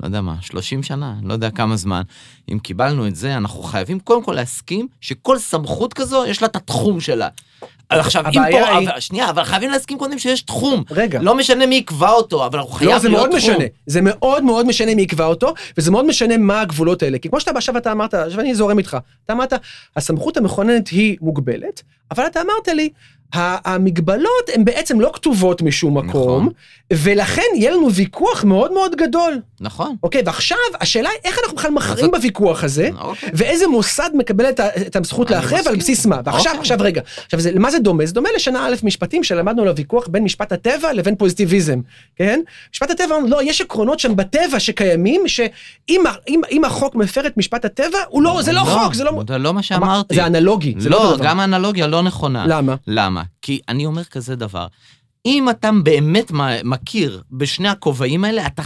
[0.00, 2.02] לא יודע מה, 30 שנה, לא יודע כמה זמן.
[2.52, 6.56] אם קיבלנו את זה, אנחנו חייבים קודם כל להסכים שכל סמכות כזו, יש לה את
[6.56, 7.28] התחום שלה.
[7.90, 10.82] עכשיו, אם פה, היא- אבל, שנייה, אבל חייבים להסכים קודם שיש תחום.
[10.90, 11.20] רגע.
[11.22, 13.20] לא משנה מי יקבע אותו, אבל הוא חייב לא, להיות זה תחום.
[13.20, 13.64] מאוד משנה.
[13.86, 17.18] זה מאוד מאוד משנה מי יקבע אותו, וזה מאוד משנה מה הגבולות האלה.
[17.18, 19.52] כי כמו שאתה עכשיו אתה אמרת, עכשיו אני זורם איתך, אתה אמרת,
[19.96, 22.88] הסמכות המכוננת היא מוגבלת, אבל אתה אמרת לי,
[23.34, 26.48] המגבלות הן בעצם לא כתובות משום מקום, נכון.
[26.92, 29.40] ולכן יהיה לנו ויכוח מאוד מאוד גדול.
[29.60, 29.96] נכון.
[30.02, 33.30] אוקיי, ועכשיו השאלה היא איך אנחנו בכלל מכריעים בוויכוח הזה, אוקיי.
[33.34, 35.76] ואיזה מוסד מקבל את, את הזכות להכריע ועל.
[35.76, 36.20] בסיס מה.
[36.24, 36.60] ועכשיו, אוקיי.
[36.60, 38.06] עכשיו רגע, עכשיו זה, למה זה דומה?
[38.06, 41.80] זה דומה לשנה א' משפטים שלמדנו על הוויכוח בין משפט הטבע לבין פוזיטיביזם,
[42.16, 42.40] כן?
[42.72, 47.36] משפט הטבע, לא, יש עקרונות שם בטבע שקיימים, שאם ה- אם, אם החוק מפר את
[47.36, 49.22] משפט הטבע, הוא לא, זה לא חוק, זה לא...
[49.28, 50.14] זה לא מה שאמרתי.
[50.14, 51.16] זה אנלוגי, זה לא לא.
[51.24, 52.44] גם האנלוגיה לא נכונה.
[52.46, 52.74] למה?
[52.86, 53.22] למה?
[53.42, 54.66] כי אני אומר כזה דבר,
[55.26, 56.32] אם אתה באמת
[56.64, 58.62] מכיר בשני הכובעים האלה, אתה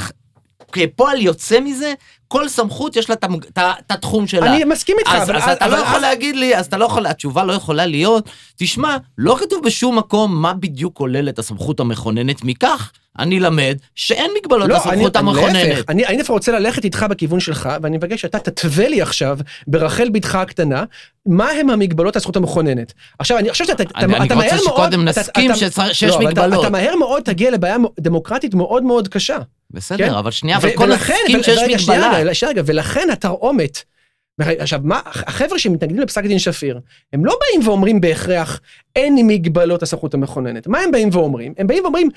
[0.73, 1.95] כפועל יוצא מזה,
[2.29, 3.17] כל סמכות יש לה
[3.59, 4.55] את התחום שלה.
[4.55, 5.39] אני מסכים איתך, אז, אבל...
[5.39, 7.87] אז אתה לא אבל יכול אז- להגיד לי, אז אתה לא יכול, התשובה לא יכולה
[7.87, 14.31] להיות, תשמע, לא כתוב בשום מקום מה בדיוק כוללת הסמכות המכוננת, מכך אני למד שאין
[14.41, 15.55] מגבלות לא, לסמכות אני, המכוננת.
[15.69, 19.39] להפך, אני, אני דווקא רוצה ללכת איתך בכיוון שלך, ואני מבקש שאתה תתווה לי עכשיו,
[19.67, 20.85] ברחל בתך הקטנה,
[21.27, 22.93] מה הם המגבלות לזכות המכוננת.
[23.19, 24.79] עכשיו, אני חושב שאתה אתה, אני- אני אתה רוצה מהר מאוד...
[24.79, 26.61] שקודם אתה- נסכים אתה- שיש לא, אבל אתה- מגבלות.
[26.65, 29.37] אתה מהר מאוד תגיע לבעיה דמוקרטית מאוד מאוד קשה.
[29.71, 30.15] בסדר, כן?
[30.15, 32.19] אבל שנייה, אבל כל ולכן- נסכים ו- שיש שנייה, מגבלה.
[32.19, 33.79] רגע, שנייה רגע, ולכן התרעומת.
[34.41, 36.81] עכשיו, מה, החבר'ה שמתנגדים לפסק דין שפיר,
[37.13, 38.61] הם לא באים ואומרים בהכרח,
[38.97, 40.67] אין מגבלות הסמכות המכוננת.
[40.67, 41.55] מה הם באים ואומרים?
[41.59, 42.09] הם באים ואומרים,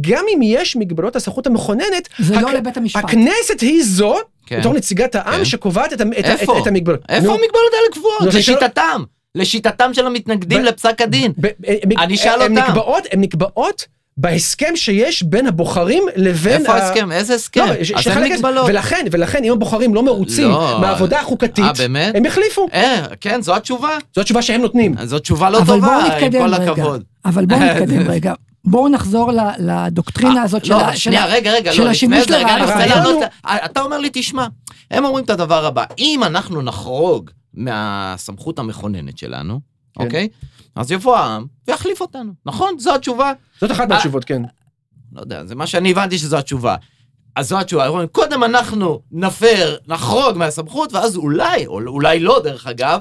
[0.00, 3.04] גם אם יש מגבלות הסמכות המכוננת, זה לא הק- לבית המשפט.
[3.04, 4.60] הכנסת היא זו, כן.
[4.60, 5.44] בתור נציגת העם, כן.
[5.44, 6.58] שקובעת את, את, את, איפה?
[6.58, 7.00] את המגבלות.
[7.08, 8.34] איפה נו, המגבלות האלה קבועות?
[8.34, 9.02] לשיטתם.
[9.34, 11.32] לשיטתם של המתנגדים ב- לפסק הדין.
[11.40, 12.68] ב- הם- אני אשאל הם אותם.
[12.68, 16.60] נקבעות, הן נקבעות בהסכם שיש בין הבוחרים לבין...
[16.60, 17.12] איפה ה- ההסכם?
[17.12, 17.60] איזה הסכם?
[17.66, 18.66] לא, אז אין מגבלות.
[18.68, 20.78] ולכן, ולכן, אם הבוחרים לא מרוצים לא.
[20.80, 22.14] מהעבודה החוקתית, אה, באמת?
[22.16, 22.68] הם יחליפו.
[22.74, 23.88] אה, כן, זו התשובה.
[24.14, 24.94] זו התשובה שהם נותנים.
[25.04, 26.72] זו תשובה לא אבל טובה, בואו עם כל רגע.
[26.72, 27.02] הכבוד.
[27.24, 28.32] אבל בואו נתקדם רגע.
[28.64, 32.28] בואו נחזור לדוקטרינה הזאת של לא, של שנייה, ה- רגע, רגע, של לא, לפני השימוש
[32.28, 32.74] זה, רגע, אני לרעה.
[32.84, 33.22] רוצה לענות,
[33.64, 34.46] אתה אומר לי, תשמע,
[34.90, 39.60] הם אומרים את הדבר הבא, אם אנחנו נחרוג מהסמכות המכוננת שלנו,
[39.98, 40.04] כן.
[40.04, 40.28] אוקיי?
[40.76, 42.78] אז יבוא העם ויחליף אותנו, נכון?
[42.78, 43.32] זו התשובה.
[43.60, 44.42] זאת אחת מהתשובות, כן.
[45.12, 46.76] לא יודע, זה מה שאני הבנתי שזו התשובה.
[47.36, 52.66] אז זו התשובה, אומרים, קודם אנחנו נפר, נחרוג מהסמכות, ואז אולי, או אולי לא דרך
[52.66, 53.00] אגב,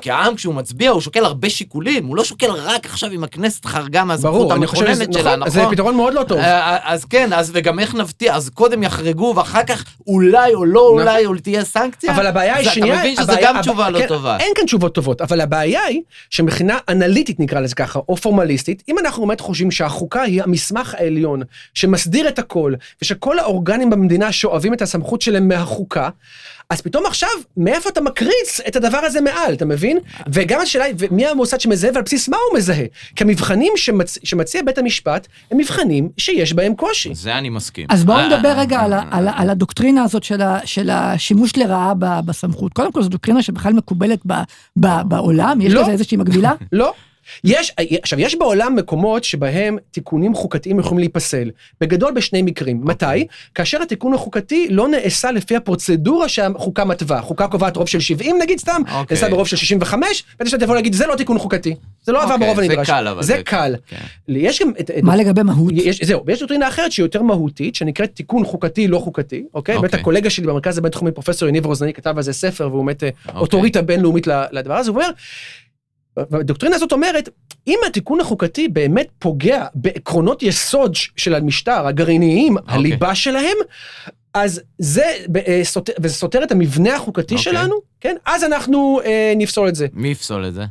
[0.00, 3.64] כי העם כשהוא מצביע הוא שוקל הרבה שיקולים, הוא לא שוקל רק עכשיו אם הכנסת
[3.64, 5.74] חרגה מהסמכות המכוננת שלה, נכון, זה נכון?
[5.74, 6.38] פתרון מאוד לא טוב.
[6.38, 10.80] אה, אז כן, אז וגם איך נבטיח, אז קודם יחרגו ואחר כך אולי או לא
[10.88, 12.14] אולי או תהיה סנקציה?
[12.14, 14.36] אבל הבעיה היא שנייה, אתה מבין הבעיה- גם תשובה לא כן, טובה.
[14.40, 18.98] אין כאן תשובות טובות, אבל הבעיה היא שמבחינה אנליטית נקרא לזה ככה, או פורמליסטית, אם
[18.98, 21.42] אנחנו באמת חושבים שהחוקה היא המסמך העליון
[21.74, 23.38] שמסדיר את הכל, ושכל
[23.68, 26.08] האורגנים במדינה שואבים את הסמכות שלהם מהחוקה,
[26.70, 29.98] אז פתאום עכשיו, מאיפה אתה מקריץ את הדבר הזה מעל, אתה מבין?
[30.32, 32.84] וגם השאלה היא, מי המוסד שמזהה ועל בסיס מה הוא מזהה?
[33.16, 34.18] כי המבחנים שמצ...
[34.24, 37.14] שמציע בית המשפט הם מבחנים שיש בהם קושי.
[37.14, 37.86] זה אני מסכים.
[37.90, 40.90] אז בואו אה, נדבר אה, רגע על, ה- על, על הדוקטרינה הזאת של, ה, של
[40.90, 42.72] השימוש לרעה ב- בסמכות.
[42.72, 44.32] קודם כל, זו דוקטרינה שבכלל מקובלת ב,
[44.76, 45.82] ב, בעולם, יש לא.
[45.82, 46.52] לזה איזושהי מקבילה?
[46.72, 46.92] לא.
[47.44, 51.50] יש, עכשיו, יש בעולם מקומות שבהם תיקונים חוקתיים יכולים להיפסל.
[51.80, 52.80] בגדול בשני מקרים.
[52.84, 53.04] מתי?
[53.54, 57.20] כאשר התיקון החוקתי לא נעשה לפי הפרוצדורה שהחוקה מתווה.
[57.22, 59.14] חוקה קובעת רוב של 70 נגיד סתם, אוקיי.
[59.14, 61.74] נעשה ברוב של 65, בית המשפט יכול להגיד זה לא תיקון חוקתי.
[62.04, 62.86] זה לא עבר אוקיי, ברוב זה הנדרש.
[62.90, 63.74] קל, אבל זה זה- קל.
[63.86, 63.96] כן.
[64.28, 64.90] יש גם את...
[64.90, 65.72] את- מה לגבי מהות?
[65.76, 69.74] יש, זהו, ויש דוקטרינה אחרת שהיא יותר מהותית, שנקראת תיקון חוקתי לא חוקתי, אוקיי?
[69.76, 69.76] אוקיי.
[69.90, 73.08] באמת הקולגה שלי במרכז הבינתחומי, פרופסור יניב רוזנאי, כתב על זה ספר, והוא באמת אה,
[73.26, 73.40] אוקיי.
[73.40, 75.10] אוטוריטה בינלאומית לדבר הזה, הוא אומר,
[76.30, 77.28] והדוקטרינה הזאת אומרת,
[77.66, 82.74] אם התיקון החוקתי באמת פוגע בעקרונות יסוד של המשטר, הגרעיניים, אוקיי.
[82.74, 83.56] הליבה שלהם,
[84.34, 85.12] אז זה,
[85.46, 87.52] אה, סותר- וזה סותר את המבנה החוקתי אוקיי.
[87.52, 88.16] שלנו, כן?
[88.26, 89.86] אז אנחנו אה, נפסול את זה.
[89.92, 90.64] מי יפסול את זה?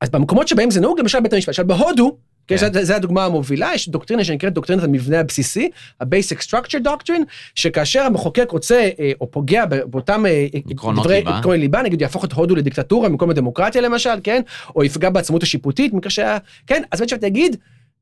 [0.00, 2.16] אז במקומות שבהם זה נהוג, למשל בית המשפט, למשל בהודו,
[2.48, 2.56] כן.
[2.56, 2.72] כן.
[2.72, 7.22] זה, זה הדוגמה המובילה, יש דוקטרינה שנקראת דוקטרינת המבנה הבסיסי, ה-basic structure doctrine,
[7.54, 11.38] שכאשר המחוקק רוצה אה, או פוגע באותם אה, עקרונות דברי- ליבה.
[11.38, 14.42] עקרונות ליבה, נגיד יהפוך את הודו לדיקטטורה במקום לדמוקרטיה למשל, כן?
[14.76, 16.36] או יפגע בעצמאות השיפוטית, במקרה שה...
[16.66, 16.82] כן?
[16.90, 17.56] אז בית המשפט יגיד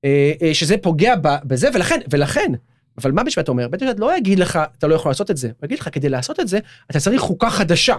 [0.04, 2.52] אה, אה, שזה פוגע בזה, ולכן, ולכן,
[2.98, 3.68] אבל מה בית המשפט אומר?
[3.68, 5.46] בית המשפט לא יגיד לך, אתה לא יכול לעשות את זה.
[5.60, 6.58] הוא יגיד לך, כדי לעשות את זה,
[6.90, 7.94] אתה צריך חוקה חדשה.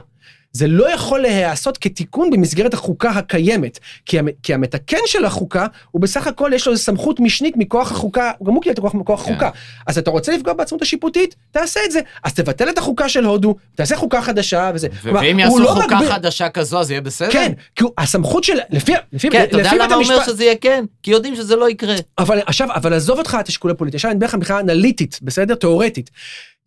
[0.51, 6.01] זה לא יכול להיעשות כתיקון במסגרת החוקה הקיימת, כי, המ, כי המתקן של החוקה, הוא
[6.01, 9.31] בסך הכל יש לו סמכות משנית מכוח החוקה, גם הוא קיבל את הכוח מכוח כן.
[9.31, 9.49] החוקה.
[9.87, 11.99] אז אתה רוצה לפגוע בעצמאות השיפוטית, תעשה את זה.
[12.23, 14.87] אז תבטל את החוקה של הודו, תעשה חוקה חדשה וזה.
[14.93, 17.31] ו- כלומר, ואם יעשו לא חוקה מגביל- חדשה כזו, אז יהיה בסדר?
[17.31, 20.33] כן, כי הוא- הסמכות של, לפי, לפי, כן, אתה יודע לפי למה הוא אומר המשפט,
[20.33, 20.85] שזה יהיה כן?
[21.03, 21.95] כי יודעים שזה לא יקרה.
[22.17, 25.55] אבל עכשיו, אבל עזוב אותך את השיקול הפוליטי, עכשיו אני מדבר לך מבחינה אנליטית, בסדר?
[25.55, 26.09] תיאורטית.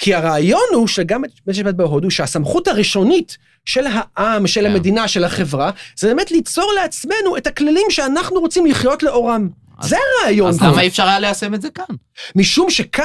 [0.00, 4.66] כי הרעיון הוא שגם בית המשפט בהודו, שהסמכות הראשונית של העם, של כן.
[4.70, 9.48] המדינה, של החברה, זה באמת ליצור לעצמנו את הכללים שאנחנו רוצים לחיות לאורם.
[9.78, 10.60] אז- זה הרעיון אז.
[10.62, 11.94] למה אי אפשר היה ליישם את זה כאן?
[12.36, 13.04] משום שכאן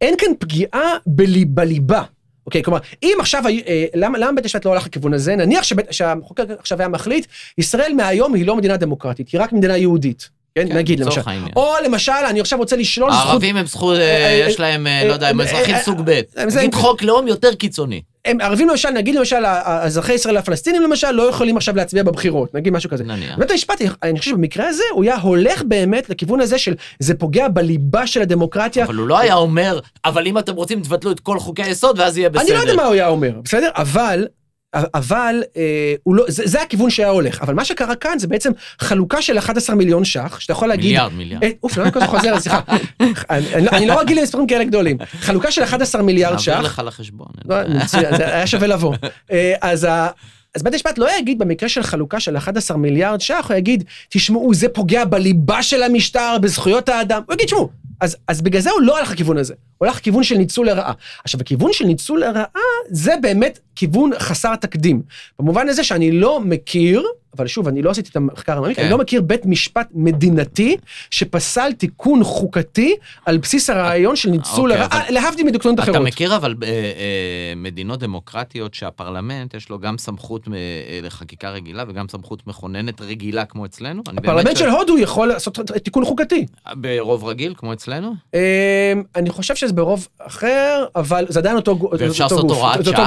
[0.00, 2.02] אין כאן פגיעה בלי- בליבה.
[2.46, 5.36] אוקיי, כלומר, אם עכשיו, אה, למה, למה בית המשפט לא הלך לכיוון הזה?
[5.36, 7.26] נניח שבית, שהמחוקק עכשיו היה מחליט,
[7.58, 10.28] ישראל מהיום היא לא מדינה דמוקרטית, היא רק מדינה יהודית.
[10.54, 11.20] כן, כן, נגיד למשל.
[11.56, 13.26] או למשל, אני עכשיו רוצה לשלול זכות...
[13.26, 16.20] הערבים הם זכות, אה, אה, אה, יש להם, לא יודע, הם אזרחים סוג ב'.
[16.56, 18.02] נגיד חוק לאום יותר קיצוני.
[18.24, 22.72] הם ערבים למשל, נגיד למשל, אזרחי ישראל הפלסטינים למשל, לא יכולים עכשיו להצביע בבחירות, נגיד
[22.72, 23.04] משהו כזה.
[23.04, 23.38] נניח.
[23.38, 27.48] בית המשפט, אני חושב שבמקרה הזה, הוא היה הולך באמת לכיוון הזה של זה פוגע
[27.48, 28.84] בליבה של הדמוקרטיה.
[28.84, 32.18] אבל הוא לא היה אומר, אבל אם אתם רוצים, תבטלו את כל חוקי היסוד, ואז
[32.18, 32.42] יהיה בסדר.
[32.42, 33.68] אני לא יודע מה הוא היה אומר, בסדר?
[33.76, 34.26] אבל,
[34.74, 35.62] אבל, אה,
[36.02, 37.42] הוא לא, זה, זה הכיוון שהיה הולך.
[37.42, 40.84] אבל מה שקרה כאן זה בעצם חלוקה של 11 מיליון ש"ח, שאתה יכול להגיד...
[40.86, 41.42] מיליארד, מיליארד.
[41.44, 42.40] אה, אוף, למה כל זה חוזר?
[42.40, 42.60] סליחה.
[43.30, 44.96] אני, אני, לא- אני לא רגיל למספרים כאלה גדולים.
[45.20, 46.48] חלוקה של 11 מיליארד ש"ח.
[46.48, 47.26] נעביר לך לחשבון.
[47.48, 47.56] לא,
[47.92, 48.94] זה היה שווה לבוא.
[49.32, 49.86] אה, אז,
[50.54, 54.54] אז בית המשפט לא יגיד במקרה של חלוקה של 11 מיליארד ש"ח, הוא יגיד, תשמעו,
[54.54, 57.22] זה פוגע בליבה של המשטר, בזכויות האדם.
[57.26, 57.68] הוא יגיד, תשמעו,
[58.00, 60.92] אז, אז בגלל זה הוא לא הלך לכיוון הזה, הוא הלך לכיוון של ניצול לרעה.
[61.24, 62.44] עכשיו, הכיוון של ניצול לרעה,
[62.90, 65.02] זה באמת כיוון חסר תקדים.
[65.38, 67.02] במובן הזה שאני לא מכיר,
[67.36, 68.82] אבל שוב, אני לא עשיתי את המחקר המעמיק, כן.
[68.82, 70.76] אני לא מכיר בית משפט מדינתי
[71.10, 72.94] שפסל תיקון חוקתי
[73.26, 75.96] על בסיס הרעיון של ניצול אוקיי, לרעה, אבל- להבדיל מדוקטרינות אחרות.
[75.96, 76.82] אתה מכיר אבל אה, אה,
[77.56, 83.44] מדינות דמוקרטיות שהפרלמנט יש לו גם סמכות אה, אה, לחקיקה רגילה וגם סמכות מכוננת רגילה
[83.44, 84.02] כמו אצלנו?
[84.16, 86.46] הפרלמנט של שואל- הודו יכול לעשות תיקון חוקתי.
[86.74, 87.89] ברוב רגיל כמו אצלנו?
[88.34, 88.38] אמ,
[89.16, 93.06] אני חושב שזה ברוב אחר, אבל זה עדיין אותו גו- ואפשר לעשות גוף, הוראת שעה?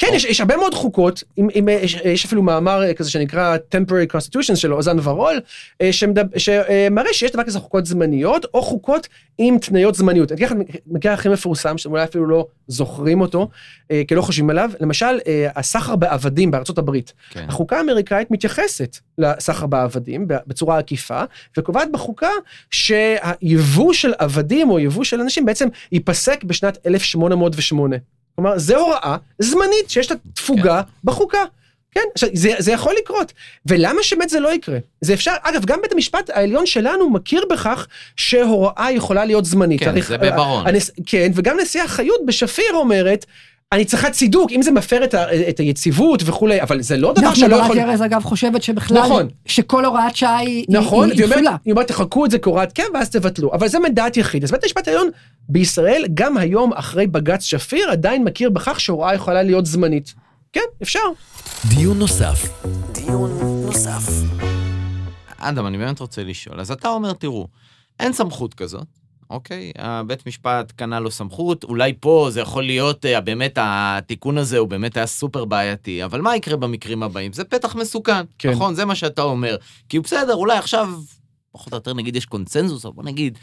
[0.00, 3.56] כן, יש, יש הרבה מאוד חוקות, אם, אם, יש, יש אפילו מאמר אה, כזה שנקרא
[3.74, 5.40] temporary constitutions של אוזן ורול,
[5.80, 5.90] אה,
[6.36, 9.08] שמראה שיש דבר כזה חוקות זמניות, או חוקות
[9.38, 10.32] עם תניות זמניות.
[10.32, 10.56] אני לך את
[10.90, 13.48] המקרה הכי מפורסם, שאתם אולי אפילו לא זוכרים אותו,
[13.90, 15.18] אה, כי לא חושבים עליו, למשל,
[15.56, 17.12] הסחר בעבדים בארצות הברית.
[17.30, 17.44] כן.
[17.48, 21.22] החוקה האמריקאית מתייחסת לסחר בעבדים בצורה עקיפה,
[21.58, 22.30] וקובעת בחוקה
[22.70, 27.96] שהיבוא של עבדים או יבוא של אנשים בעצם ייפסק בשנת 1808.
[28.36, 31.38] כלומר, זו הוראה זמנית שיש לה תפוגה בחוקה.
[31.94, 33.32] כן, עכשיו, זה, זה יכול לקרות.
[33.66, 34.78] ולמה שבאמת זה לא יקרה?
[35.00, 39.80] זה אפשר, אגב, גם בית המשפט העליון שלנו מכיר בכך שהוראה יכולה להיות זמנית.
[39.80, 40.66] כן, הרי- זה בברון.
[40.66, 43.26] הנס- כן, וגם נשיאה חיות בשפיר אומרת,
[43.74, 47.20] אני צריכה צידוק, אם זה מפר את, ה, את היציבות וכולי, אבל זה לא דבר
[47.30, 47.78] דפנה שלא יכול...
[47.80, 49.28] ארז, אגב, חושבת שבכלל, נכון.
[49.46, 51.56] שכל הוראת שעה היא נכון, היא- היא כפולה.
[51.64, 53.52] היא אומרת, תחכו את זה כהוראת קבע ואז תבטלו.
[53.52, 54.44] אבל זה מדעת יחיד.
[54.44, 55.08] אז בית המשפט העליון
[55.48, 60.14] בישראל, גם היום אחרי בג"ץ שפיר, עדיין מכיר בכך שהוראה יכולה להיות זמנית.
[60.52, 60.98] כן, אפשר.
[61.68, 62.64] דיון נוסף.
[62.92, 63.30] דיון
[63.66, 64.02] נוסף.
[65.38, 66.60] אדם, אני באמת רוצה לשאול.
[66.60, 67.46] אז אתה אומר, תראו,
[68.00, 68.86] אין סמכות כזאת,
[69.30, 69.72] אוקיי?
[69.78, 74.68] הבית משפט קנה לו סמכות, אולי פה זה יכול להיות, אה, באמת התיקון הזה הוא
[74.68, 77.32] באמת היה סופר בעייתי, אבל מה יקרה במקרים הבאים?
[77.32, 78.50] זה פתח מסוכן, כן.
[78.50, 78.74] נכון?
[78.74, 79.56] זה מה שאתה אומר.
[79.88, 80.88] כי בסדר, אולי עכשיו,
[81.52, 83.38] פחות או יותר נגיד יש קונצנזוס, אבל בוא נגיד,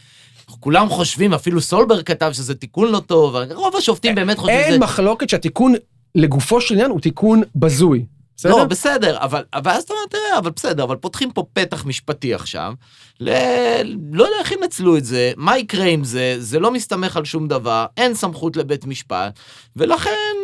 [0.60, 4.74] כולם חושבים, אפילו סולברג כתב שזה תיקון לא טוב, רוב השופטים באמת חושבים שזה...
[4.74, 5.74] אין מחלוקת שהתיקון
[6.16, 8.06] לגופו של עניין הוא תיקון בזוי.
[8.38, 8.52] בסדר?
[8.52, 12.34] לא, בסדר, אבל, אבל אז אתה אומר, תראה, אבל בסדר, אבל פותחים פה פתח משפטי
[12.34, 12.74] עכשיו,
[13.20, 13.30] ל...
[14.12, 17.48] לא יודע איך ינצלו את זה, מה יקרה עם זה, זה לא מסתמך על שום
[17.48, 19.40] דבר, אין סמכות לבית משפט,
[19.76, 20.37] ולכן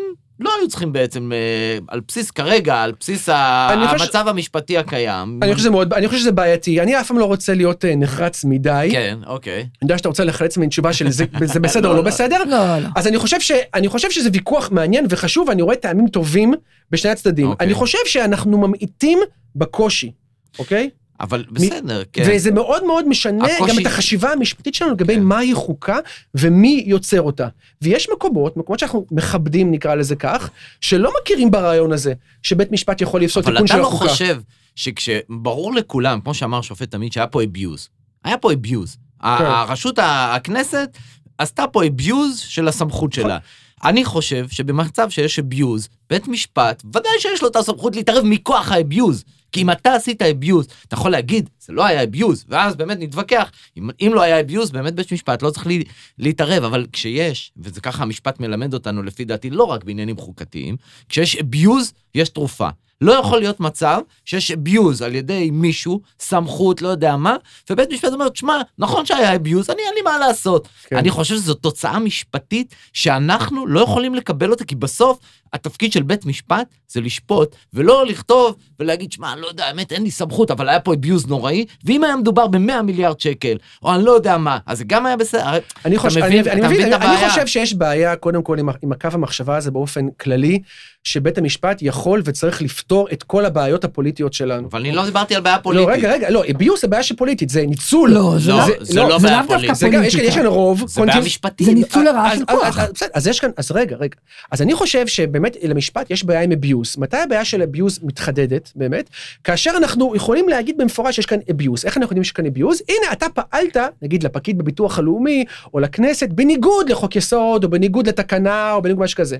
[0.43, 3.29] לא היו צריכים בעצם, אה, על בסיס כרגע, על בסיס.
[3.29, 5.39] אני המצב המשפטי הקיים.
[5.41, 6.82] אני חושב שזה מאוד, אני חושב שזה בעייתי.
[6.82, 8.89] אני אף פעם לא רוצה להיות אה, נחרץ מדי.
[8.91, 9.60] כן, אוקיי.
[9.60, 12.12] אני יודע שאתה רוצה לחלץ ממני תשובה של זה, זה בסדר או לא, לא לא.
[12.12, 12.43] בסדר.
[12.43, 12.88] לא, לא.
[12.95, 16.53] אז אני חושב, ש, אני חושב שזה ויכוח מעניין וחשוב, ואני רואה טעמים טובים
[16.91, 17.47] בשני הצדדים.
[17.47, 17.65] אוקיי.
[17.65, 19.19] אני חושב שאנחנו ממעיטים
[19.56, 20.12] בקושי,
[20.60, 20.89] אוקיי?
[21.23, 22.23] אבל בסדר, כן.
[22.36, 25.23] וזה מאוד מאוד משנה הקושי- גם את החשיבה המשפטית שלנו לגבי כן.
[25.23, 25.97] מהי חוקה
[26.36, 27.47] ומי יוצר אותה.
[27.81, 30.49] ויש מקומות, מקומות שאנחנו מכבדים, נקרא לזה כך,
[30.81, 34.07] שלא מכירים ברעיון הזה, שבית משפט יכול לפסול אבל תיקון אתה של לא החוקה.
[34.09, 34.39] חושב
[34.75, 37.88] שכשברור לכולם, כמו שאמר השופט תמיד, שהיה פה abuse.
[38.23, 38.97] היה פה abuse.
[39.21, 39.27] כן.
[39.45, 40.97] הרשות, הכנסת,
[41.38, 43.23] עשתה פה abuse של הסמכות נכון.
[43.29, 43.38] שלה.
[43.83, 49.23] אני חושב שבמצב שיש abuse, בית משפט, ודאי שיש לו את הסמכות להתערב מכוח ה-abuse.
[49.53, 53.51] כי אם אתה עשית abuse, אתה יכול להגיד, זה לא היה abuse, ואז באמת נתווכח.
[53.77, 55.83] אם, אם לא היה abuse, באמת בית משפט לא צריך לי,
[56.19, 60.75] להתערב, אבל כשיש, וזה ככה המשפט מלמד אותנו לפי דעתי, לא רק בעניינים חוקתיים,
[61.09, 62.69] כשיש abuse, יש תרופה.
[63.01, 67.36] לא יכול להיות מצב שיש abuse על ידי מישהו, סמכות, לא יודע מה,
[67.69, 69.39] ובית משפט אומר, תשמע, נכון שהיה abuse,
[69.73, 70.67] אני אין לי מה לעשות.
[70.88, 70.97] כן.
[70.97, 75.19] אני חושב שזו תוצאה משפטית שאנחנו לא יכולים לקבל אותה, כי בסוף
[75.53, 80.03] התפקיד של בית משפט זה לשפוט, ולא לכתוב ולהגיד, שמע, אני לא יודע, האמת, אין
[80.03, 84.03] לי סמכות, אבל היה פה abuse נוראי, ואם היה מדובר ב-100 מיליארד שקל, או אני
[84.03, 85.41] לא יודע מה, אז זה גם היה בסדר.
[85.86, 87.29] אני אתה חושב, מבין- אני, אני, אתה מבין, מבין את אני, אני הבעיה?
[87.29, 90.60] חושב שיש בעיה קודם כל עם, עם הקו המחשבה הזה באופן כללי,
[91.03, 94.67] שבית המשפט יכול וצריך לפתור את כל הבעיות הפוליטיות שלנו.
[94.71, 95.87] אבל אני לא דיברתי על בעיה פוליטית.
[95.87, 98.09] לא, רגע, רגע, לא, ביוס זה בעיה שפוליטית, זה ניצול.
[98.09, 99.75] לא, זה לא, לא- זה לא בעיה פוליטית.
[99.75, 100.83] זה גם, יש, כאן- יש כאן רוב.
[100.87, 101.67] זה בעיה משפטית.
[101.67, 102.79] זה ניצול לרעה של כוח.
[102.79, 104.15] אז- בסדר, אז יש כאן, אז רגע, רגע.
[104.51, 106.97] אז אני חושב שבאמת למשפט יש בעיה עם אביוס.
[106.97, 109.09] מתי הבעיה של אביוס מתחדדת, באמת?
[109.43, 111.85] כאשר אנחנו יכולים להגיד במפורש שיש כאן אביוס.
[111.85, 112.81] איך אנחנו יודעים שיש כאן אביוס?
[112.89, 118.71] הנה, אתה פעלת, נגיד לפקיד בביטוח הלאומי, או לכנסת, בניגוד לחוק יסוד, או בניגוד לתקנה,
[118.73, 119.37] או בניגוד משהו כזה.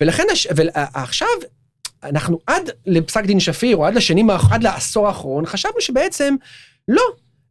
[0.00, 1.28] ולכן, הש- ועכשיו,
[2.04, 6.34] אנחנו עד לפסק דין שפיר, או עד לשנים, עד לעשור האחרון, חשבנו שבעצם,
[6.88, 7.02] לא,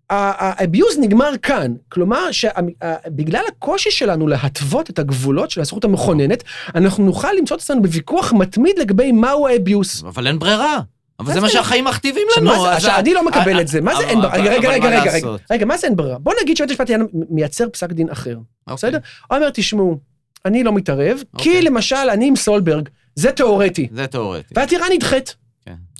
[0.10, 1.74] האביוז נגמר כאן.
[1.90, 6.44] כלומר, שבגלל הקושי שלנו להתוות את הגבולות של הזכות המכוננת,
[6.76, 10.04] אנחנו נוכל למצוא את עצמנו בוויכוח מתמיד לגבי מהו האביוס.
[10.04, 10.80] אבל אין ברירה.
[11.20, 11.50] אבל זה מה?
[11.50, 12.52] שהחיים מכתיבים לנו.
[12.98, 14.36] אני לא מקבל את זה, מה זה אבל- אין ברירה?
[14.38, 15.12] אבל- רגע, רגע, רגע,
[15.52, 16.20] רגע, מה זה אין ברירה?
[16.20, 16.90] בוא נגיד שבית המשפט
[17.30, 18.36] מייצר פסק דין אחר,
[18.68, 18.76] אוקיי.
[18.76, 18.98] בסדר?
[19.28, 19.98] הוא אומר, תשמעו,
[20.46, 21.62] אני לא מתערב, כי אוקיי.
[21.62, 24.54] למשל, אני עם סולברג, זה תיאורטי, זה תיאורטי.
[24.56, 25.36] והעתירה נדחית.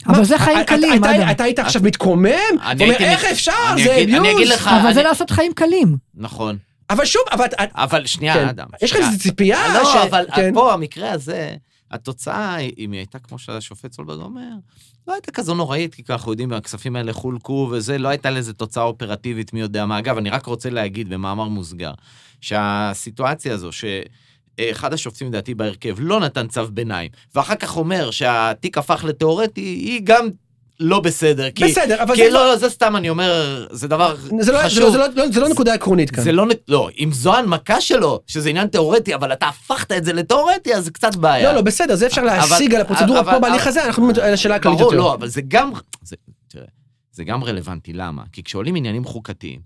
[0.08, 1.32] אבל מה, זה חיים אתה- קלים, אתה- אדם.
[1.32, 2.30] אתה היית עכשיו מתקומם?
[2.62, 3.52] הייתי איך אפשר?
[3.84, 4.52] זה אגיד- אני אגיד אביוז.
[4.52, 5.98] לך, אבל זה לעשות חיים קלים.
[6.16, 6.58] נכון.
[6.90, 7.46] אבל שוב, אבל...
[7.76, 8.48] אבל שנייה, כן.
[8.48, 8.68] אדם.
[8.82, 8.98] יש לך.
[8.98, 9.96] איזו ציפייה לא, ש...
[9.96, 10.54] אבל כן.
[10.54, 11.56] פה, המקרה הזה,
[11.92, 14.50] התוצאה, אם היא הייתה כמו שהשופט סולברג אומר,
[15.08, 18.84] לא הייתה כזו נוראית, כי אנחנו יודעים, הכספים האלה חולקו וזה, לא הייתה לזה תוצאה
[18.84, 20.00] אופרטיבית, מי יודע מה.
[20.00, 21.92] אגב, אני רק רוצה להגיד במאמר מוסגר,
[22.42, 23.72] שהסיטואציה הזו,
[24.62, 30.02] שאחד השופטים, לדעתי, בהרכב, לא נתן צו ביניים, ואחר כך אומר שהתיק הפך לתיאורטי, היא
[30.04, 30.28] גם
[30.80, 31.52] לא בסדר.
[31.52, 32.30] כי, בסדר, אבל כי זה...
[32.34, 34.92] לא, לא, זה סתם, אני אומר, זה דבר זה לא- זה לא- חשוב.
[34.92, 36.24] זה לא- לא- זה לא נקודה עקרונית כאן.
[36.24, 40.14] זה לא, לא, אם זו ההנמקה שלו, שזה עניין תיאורטי, אבל אתה הפכת את זה
[40.14, 41.50] לתיאורטי, אז זה קצת בעיה.
[41.50, 44.10] לא, לא, בסדר, זה אפשר אבל- להשיג על הפרוצדורה אבל- פה בהליך אבל- הזה, אנחנו
[44.24, 45.04] על השאלה הכללית ברור, יותר.
[45.06, 45.72] לא, אבל זה גם,
[46.04, 46.16] זה,
[46.48, 46.66] תראה,
[47.12, 48.24] זה גם רלוונטי, למה?
[48.32, 49.60] כי כשעולים עניינים חוקתיים,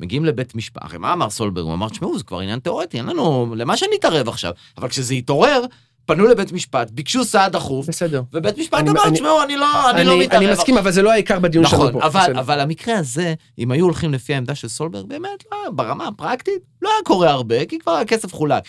[0.00, 1.64] מגיעים לבית משפט, הרי מה אמר סולברג?
[1.64, 4.52] הוא אמר, תשמעו, זה כבר עניין תיאורטי, אין לנו, למה שנתערב עכשיו?
[4.78, 5.64] אבל כשזה התעורר,
[6.06, 8.22] פנו לבית משפט, ביקשו סעד דחוף, בסדר.
[8.32, 10.42] ובית משפט אני- אמר, אני- תשמעו, אני לא, אני לא מתערב.
[10.42, 12.06] אני מסכים, אבל זה לא העיקר בדיון שלנו נכון, פה.
[12.06, 12.40] אבל, בסדר.
[12.40, 16.88] אבל המקרה הזה, אם היו הולכים לפי העמדה של סולברג, באמת, לא, ברמה הפרקטית, לא
[16.88, 18.62] היה קורה הרבה, כי כבר הכסף חולק.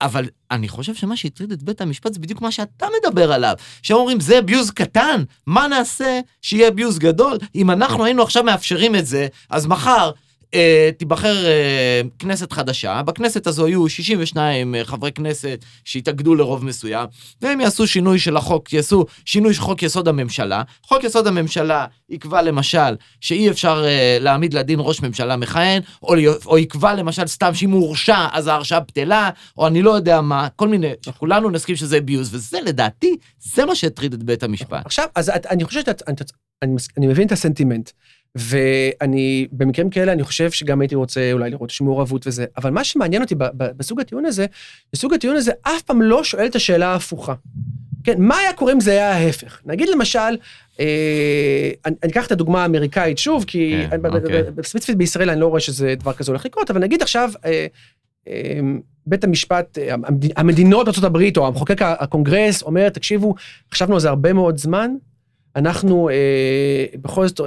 [0.00, 3.54] אבל אני חושב שמה שהטריד את בית המשפט זה בדיוק מה שאתה מדבר עליו.
[3.82, 7.38] שהם אומרים, זה אביוז קטן, מה נעשה שיהיה אביוז גדול?
[7.54, 10.10] אם אנחנו היינו עכשיו מאפשרים את זה, אז מחר
[10.98, 17.06] תיבחר אה, כנסת חדשה, בכנסת הזו יהיו 62 אה, חברי כנסת שהתאגדו לרוב מסוים,
[17.42, 20.62] והם יעשו שינוי של החוק, יעשו שינוי של חוק יסוד הממשלה.
[20.82, 26.14] חוק יסוד הממשלה יקבע למשל שאי אפשר אה, להעמיד לדין ראש ממשלה מכהן, או,
[26.46, 30.48] או יקבע למשל סתם שאם הוא הורשע אז ההרשעה בטלה, או אני לא יודע מה,
[30.56, 33.16] כל מיני, שכולנו נסכים שזה abuse, וזה לדעתי,
[33.54, 34.86] זה מה שהטריד את בית המשפט.
[34.86, 36.16] עכשיו, אז את- אני חושב שאתה, אני-
[36.62, 37.90] אני אני מבין את הסנטימנט,
[38.38, 42.84] ואני, במקרים כאלה, אני חושב שגם הייתי רוצה אולי לראות איזושהי מעורבות וזה, אבל מה
[42.84, 44.46] שמעניין אותי בסוג הטיעון הזה,
[44.92, 47.34] בסוג הטיעון הזה אף פעם לא שואל את השאלה ההפוכה.
[48.04, 49.60] כן, מה היה קורה אם זה היה ההפך?
[49.64, 50.18] נגיד למשל,
[50.80, 50.86] אה,
[51.86, 54.42] אני אני אקח את הדוגמה האמריקאית שוב, כי כן, אני- אוקיי.
[54.62, 57.66] ספציפית בישראל אני לא רואה שזה דבר כזה הולך לקרות, אבל נגיד עכשיו, אה,
[58.28, 58.60] אה,
[59.06, 63.34] בית המשפט, אה, המד- המדינות הברית, או המחוקק הקונגרס, אומר, תקשיבו,
[63.74, 64.90] חשבנו על זה הרבה מאוד זמן,
[65.56, 66.14] אנחנו אה,
[67.02, 67.46] בכל זאת אה,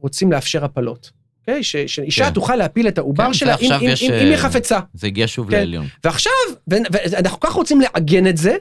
[0.00, 1.10] רוצים לאפשר הפלות.
[1.40, 1.62] אוקיי?
[1.62, 2.30] ש- שאישה כן.
[2.34, 4.78] תוכל להפיל את העובר כן, שלה אם- אם יש, אם- אה, אם היא חפצה.
[4.94, 5.56] זה הגיע שוב כן.
[5.56, 5.86] לעליון.
[6.04, 6.32] ועכשיו,
[6.68, 8.56] ואנחנו כל כך רוצים לעגן את זה,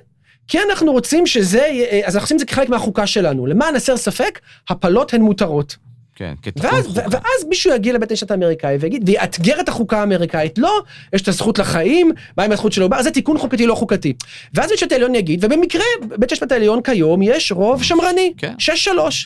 [0.48, 3.46] כי אנחנו רוצים שזה, יהיה- אז אנחנו עושים את זה כחלק מהחוקה שלנו.
[3.48, 5.76] למען הסר ספק, הפלות הן מותרות.
[6.17, 10.80] כן, כתיקון ואז, ואז מישהו יגיע לבית המשפט האמריקאי ויגיד, ויאתגר את החוקה האמריקאית, לא,
[11.13, 14.13] יש את הזכות לחיים, מה עם הזכות של העובר, זה תיקון חוקתי לא חוקתי.
[14.53, 15.84] ואז בית המשפט העליון יגיד, ובמקרה,
[16.17, 18.53] בית המשפט העליון כיום יש רוב שמרני, כן.
[18.60, 18.63] 6-3.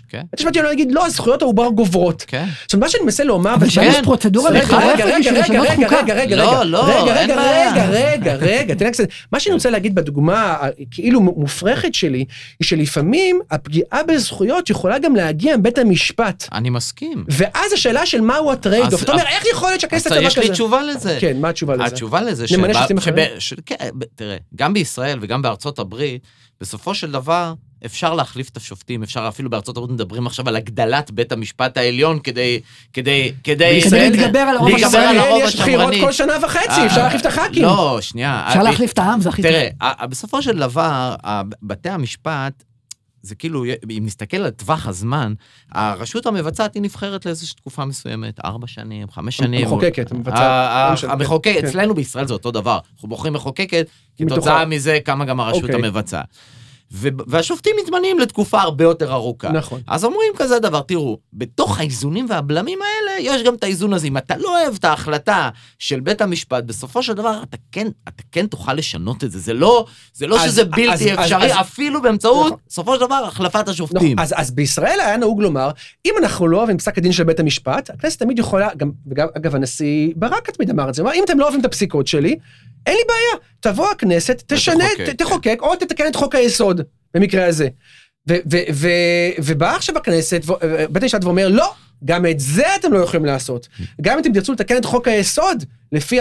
[0.10, 0.22] כן.
[0.32, 2.26] בית המשפט העליון יגיד, לא, זכויות העובר גוברות.
[2.28, 2.46] כן.
[2.62, 5.42] זאת אומרת, מה שאני מנסה לומר, אבל שם יש פרוצדורה מטורפת רגע, רגע, בשביל רגע,
[5.42, 6.02] לשנות רגע, חוקה.
[6.02, 7.72] רגע, רגע, לא, רגע, לא, רגע, רגע, בעיה.
[7.72, 12.26] רגע, רגע, רגע, תן קצת, מה שאני רוצה להגיד בדוגמה הכאילו מופרכת שלי,
[12.60, 16.48] היא שלפעמים הפגיעה בזכויות יכולה גם להגיע מבית המשפט.
[16.52, 17.26] אני מסכים.
[17.28, 20.20] ואז השאלה של מהו ה trade-off, אז- אתה אומר, איך יכול להיות שהכנסת אז תעשה
[20.22, 20.54] דבר יש לי כזה?
[20.54, 21.18] תשובה לזה.
[21.22, 21.84] כן, מה התשובה לזה?
[21.84, 23.30] התשובה לזה, נמנה שבה- שופטים אחרים?
[23.40, 23.76] ש- כן,
[24.16, 26.22] תראה, גם בישראל וגם בארצות הברית,
[26.62, 27.54] בסופו של דבר,
[27.86, 32.20] אפשר להחליף את השופטים, אפשר אפילו בארצות הברית מדברים עכשיו על הגדלת בית המשפט העליון
[32.24, 32.60] כדי,
[32.94, 33.82] כדי, כדי...
[33.84, 35.18] כדי להתגבר על הרוב השמרני.
[35.20, 35.94] הרוב יש בחירות.
[36.02, 37.64] כל שנה וחצי, אה, אפשר להחליף את הח"כים.
[37.64, 38.44] לא, שנייה.
[38.48, 39.52] אפשר אה, להחליף את העם, זה הכי טוב.
[39.52, 41.16] תראה, בסופו של דבר,
[41.64, 42.64] בתי המשפט,
[43.22, 45.34] זה כאילו, אם נסתכל על טווח הזמן,
[45.72, 49.64] הרשות המבצעת היא נבחרת לאיזושהי תקופה מסוימת, ארבע שנים, חמש שנים.
[49.64, 50.88] המחוקקת, המבצעת.
[50.88, 51.68] לא משנה, המחוקק, כן.
[51.68, 52.80] אצלנו בישראל זה אותו דבר.
[52.96, 53.88] אנחנו בוחרים מחוקקת.
[54.18, 55.76] כתוצאה מזה קמה גם הרשות אוקיי.
[55.76, 56.26] המבצעת.
[57.28, 59.50] והשופטים מתמנים לתקופה הרבה יותר ארוכה.
[59.50, 59.82] נכון.
[59.88, 64.08] אז אומרים כזה דבר, תראו, בתוך האיזונים והבלמים האלה, יש גם את האיזון הזה.
[64.08, 65.50] אם אתה לא אוהב את ההחלטה
[65.80, 69.40] של בית המשפט, בסופו של דבר אתה כן, אתה כן תוכל לשנות את זה.
[69.40, 72.58] זה לא, זה לא אז- שזה אז- בלתי אז- אפשרי, אז- אפילו באמצעות, נכון.
[72.68, 73.98] בסופו של דבר, החלפת השופטים.
[74.14, 75.70] נכון, אז, אז בישראל היה נהוג לומר,
[76.06, 79.56] אם אנחנו לא אוהבים פסק הדין של בית המשפט, הכנסת תמיד יכולה, גם, וגם, אגב,
[79.56, 82.36] הנשיא ברק תמיד אמר את זה, אמר, אם אתם לא אוהבים את הפסיקות שלי,
[82.86, 85.22] אין לי בעיה, תבוא הכנסת, תשנה, ותחוקק, ת-.
[85.22, 86.81] תחוקק, או תתקן את חוק היסוד,
[87.14, 87.68] במקרה הזה.
[89.44, 90.42] ובא עכשיו הכנסת,
[90.92, 91.74] בית המשפט ואומר, לא,
[92.06, 93.68] גם את זה אתם לא יכולים לעשות.
[94.02, 96.20] גם אם אתם תרצו לתקן את חוק היסוד, לפי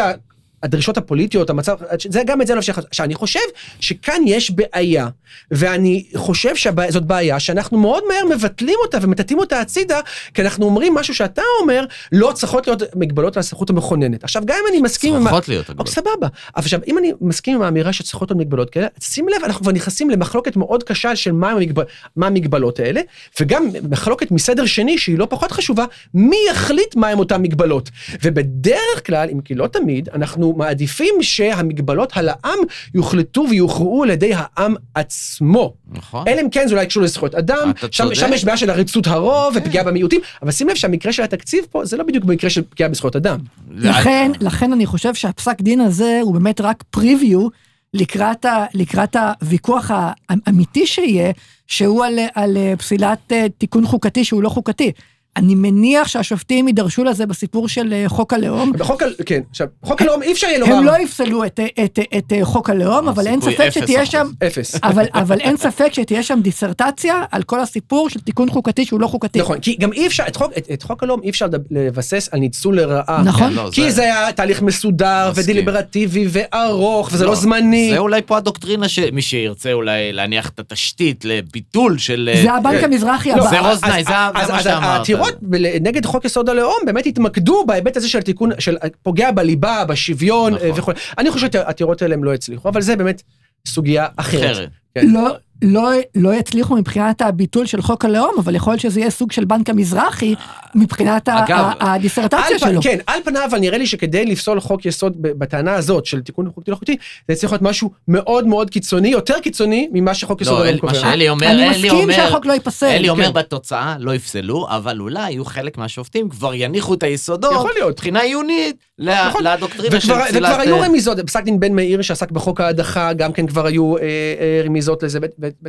[0.63, 1.77] הדרישות הפוליטיות, המצב,
[2.09, 2.73] זה גם את זה לא אפשר.
[2.89, 3.41] עכשיו, אני חושב
[3.81, 5.09] שכאן יש בעיה,
[5.51, 10.01] ואני חושב שזאת בעיה שאנחנו מאוד מהר מבטלים אותה ומטאטאים אותה הצידה,
[10.35, 14.25] כי אנחנו אומרים משהו שאתה אומר, לא צריכות להיות מגבלות על הסמכות המכוננת.
[14.25, 15.23] עכשיו, גם אם אני מסכים עם...
[15.23, 15.89] צריכות להיות אוקיי, הגבלות.
[15.89, 16.29] סבבה.
[16.57, 19.73] אבל עכשיו, אם אני מסכים עם האמירה שצריכות להיות מגבלות כאלה, שים לב, אנחנו כבר
[19.73, 21.83] נכנסים למחלוקת מאוד קשה של מה, המגב...
[22.17, 23.01] מה המגבלות האלה,
[23.41, 25.85] וגם מחלוקת מסדר שני, שהיא לא פחות חשובה,
[26.15, 27.91] מי יחליט מהם אותן מגבלות.
[28.23, 32.59] ובדרך כלל, אם כי לא תמיד, אנחנו מעדיפים שהמגבלות על העם
[32.95, 35.75] יוחלטו ויוכרעו על ידי העם עצמו.
[35.93, 36.29] נכון.
[36.29, 38.15] אלא אם כן זה אולי קשור לזכויות אדם, אתה שם.
[38.15, 41.85] שם יש בעיה של עריצות הרוב ופגיעה במיעוטים, אבל שים לב שהמקרה של התקציב פה
[41.85, 43.39] זה לא בדיוק במקרה של פגיעה בזכויות אדם.
[43.71, 47.49] לכן, לכן אני חושב שהפסק דין הזה הוא באמת רק פריוויו
[47.95, 49.91] לקראת, ה, לקראת הוויכוח
[50.29, 51.33] האמיתי שיהיה,
[51.67, 54.93] שהוא על, על פסילת אה, תיקון חוקתי שהוא לא חוקתי.
[55.37, 58.73] אני מניח שהשופטים יידרשו לזה בסיפור של אה, חוק הלאום.
[58.73, 61.99] בחוק, ה- כן, עכשיו, חוק הלאום אי אפשר יהיה לומר, הם לא יפסלו את, את,
[62.19, 64.07] את, את חוק הלאום, אבל אין ספק שתהיה.
[64.07, 64.81] שם, אפס.
[64.83, 69.07] אבל, אבל אין ספק שתהיה שם דיסרטציה על כל הסיפור של תיקון חוקתי שהוא לא
[69.07, 69.39] חוקתי.
[69.39, 72.41] נכון, כי גם אי אפשר, את חוק, את, את חוק הלאום אי אפשר לבסס על
[72.41, 73.23] ניצול לרעה.
[73.25, 73.49] נכון.
[73.51, 75.45] כן, לא, כי זה היה תהליך מסודר מסכים.
[75.45, 77.91] ודיליברטיבי וארוך, וזה לא לא, זמני.
[77.91, 82.31] זה אולי פה הדוקטרינה שמי שירצה אולי להניח את התשתית לביטול של...
[82.43, 82.85] זה הבנק כן.
[82.85, 83.51] המזרחי לא, הבא.
[83.51, 84.13] זה רוזנאי, זה
[84.47, 85.07] זה מה שאמרת.
[85.25, 89.85] העתירות ב- נגד חוק יסוד הלאום באמת התמקדו בהיבט הזה של תיקון, של פוגע בליבה,
[89.85, 90.67] בשוויון נכון.
[90.67, 90.93] אה, וכו'.
[91.19, 93.23] אני חושב שהעתירות האלה הם לא הצליחו, אבל זה באמת
[93.69, 94.53] סוגיה אחרת.
[94.53, 94.69] אחרת.
[94.95, 95.07] כן.
[95.11, 99.33] לא, לא, לא יצליחו מבחינת הביטול של חוק הלאום, אבל יכול להיות שזה יהיה סוג
[99.33, 100.35] של בנק המזרחי
[100.75, 102.83] מבחינת אגב, הדיסרטציה שלו.
[102.83, 106.71] כן, על פניו, אבל נראה לי שכדי לפסול חוק יסוד בטענה הזאת של תיקון חוקתי
[106.71, 106.97] לא חוקתי,
[107.29, 110.81] זה צריך להיות משהו מאוד מאוד קיצוני, יותר קיצוני ממה שחוק יסוד לא, הלאום אל-
[110.83, 111.01] מה קובע.
[111.01, 112.15] שאלי אומר, אני אלי מסכים אומר...
[112.15, 112.87] שהחוק לא ייפסל.
[112.87, 113.33] אלי אומר כן.
[113.33, 117.93] בתוצאה לא יפסלו, אבל אולי יהיו חלק מהשופטים כבר יניחו את היסודות, יכול להיות.
[117.93, 119.45] מבחינה עיונית, נכון.
[119.45, 120.51] לדוקטרינה של וכבר, פסילת...
[120.51, 123.97] וכבר היו אה, רמיזות, בפסק דין בן מאיר שעסק בחוק ההדחה, גם כן כבר היו
[123.97, 125.19] אה, אה, רמיזות לזה.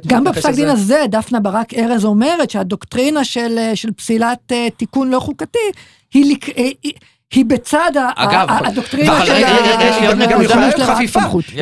[0.08, 0.70] גם בפסק דין.
[0.70, 5.60] הזה, דפנה ברק ארז אומרת שהדוקטרינה של, אה, של פסילת אה, תיקון לא חוקתי,
[6.14, 10.08] היא, לק- אה, היא, בצד אגב, ה- הדוקטרינה אבל של רגע, רגע, רגע, יש לי
[10.08, 10.56] עוד ה- נקודה.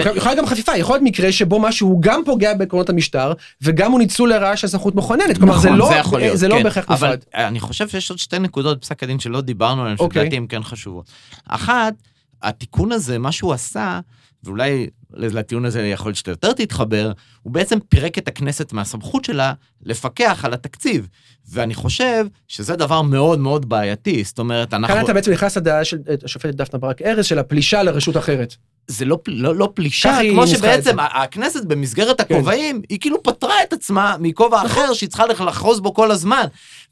[0.04, 4.00] גם יכולה גם חפיפה, יכול להיות מקרה שבו משהו גם פוגע בעקרונות המשטר, וגם הוא
[4.00, 5.80] ניצול לרעה של סמכות מכוננת, כלומר זה נכון,
[6.22, 6.64] לא זה זה לא כן.
[6.64, 7.20] בהכרח אבל נפרד.
[7.34, 10.22] אני חושב שיש עוד שתי נקודות בפסק הדין שלא דיברנו עליהן, אוקיי.
[10.22, 11.06] שלדעתי הן כן חשובות.
[11.48, 11.94] אחת,
[12.44, 14.00] התיקון הזה, מה שהוא עשה,
[14.44, 17.12] ואולי לטיעון הזה יכול להיות שאתה יותר תתחבר,
[17.42, 21.08] הוא בעצם פירק את הכנסת מהסמכות שלה לפקח על התקציב.
[21.52, 24.96] ואני חושב שזה דבר מאוד מאוד בעייתי, זאת אומרת, אנחנו...
[24.96, 28.56] כאן אתה בעצם נכנס לדעה של אה, השופטת דפנה ברק ארז, של הפלישה לרשות אחרת.
[28.88, 32.36] זה לא, לא, לא פלישה, כמו שבעצם הכנסת במסגרת כן.
[32.36, 36.44] הכובעים, היא כאילו פטרה את עצמה מכובע אחר שהיא צריכה לח- לחרוז בו כל הזמן.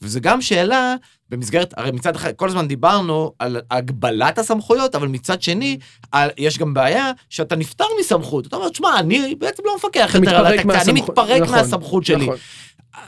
[0.02, 0.96] וזה גם שאלה,
[1.30, 5.78] במסגרת, הרי מצד אחד, כל הזמן דיברנו על הגבלת הסמכויות, אבל מצד שני,
[6.12, 8.48] על, יש גם בעיה שאתה נפטר מסמכות.
[8.48, 12.06] אתה אומר, תשמע, אני בעצם לא מפקח יותר על מתפרק התקציב, אני מתפרק נכון, מהסמכות
[12.06, 12.24] שלי.
[12.26, 12.36] נכון.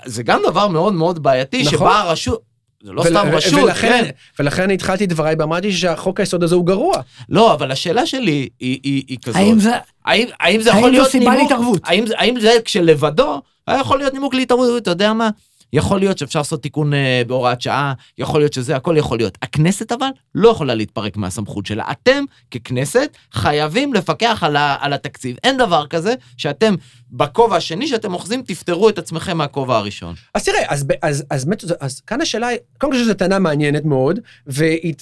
[0.06, 1.72] זה גם דבר מאוד מאוד בעייתי, נכון.
[1.78, 2.42] שבה הרשות...
[2.84, 4.10] זה לא ול- סתם רשות, ולכן- כן.
[4.44, 6.96] ולכן אני התחלתי את דבריי ואמרתי שהחוק היסוד הזה הוא גרוע.
[7.30, 9.36] לא, אבל השאלה שלי היא, היא, היא כזאת.
[9.36, 9.72] האם זה,
[10.06, 11.42] האם, האם זה האם יכול להיות סיבה נימוק?
[11.52, 11.82] להתערבות?
[11.84, 14.82] האם, זה- האם זה כשלבדו היה יכול להיות נימוק להתערבות?
[14.82, 15.30] אתה יודע מה?
[15.74, 19.38] יכול להיות שאפשר לעשות תיקון אה, בהוראת שעה, יכול להיות שזה, הכל יכול להיות.
[19.42, 21.84] הכנסת אבל לא יכולה להתפרק מהסמכות שלה.
[21.92, 25.38] אתם, ככנסת, חייבים לפקח על, ה, על התקציב.
[25.44, 26.76] אין דבר כזה שאתם,
[27.12, 30.16] בכובע השני שאתם אוחזים, תפטרו את עצמכם מהכובע הראשון.
[30.34, 33.86] אז תראה, אז, אז, אז, באמת, אז כאן השאלה היא, קודם כל שזו טענה מעניינת
[33.86, 34.94] מאוד, והיא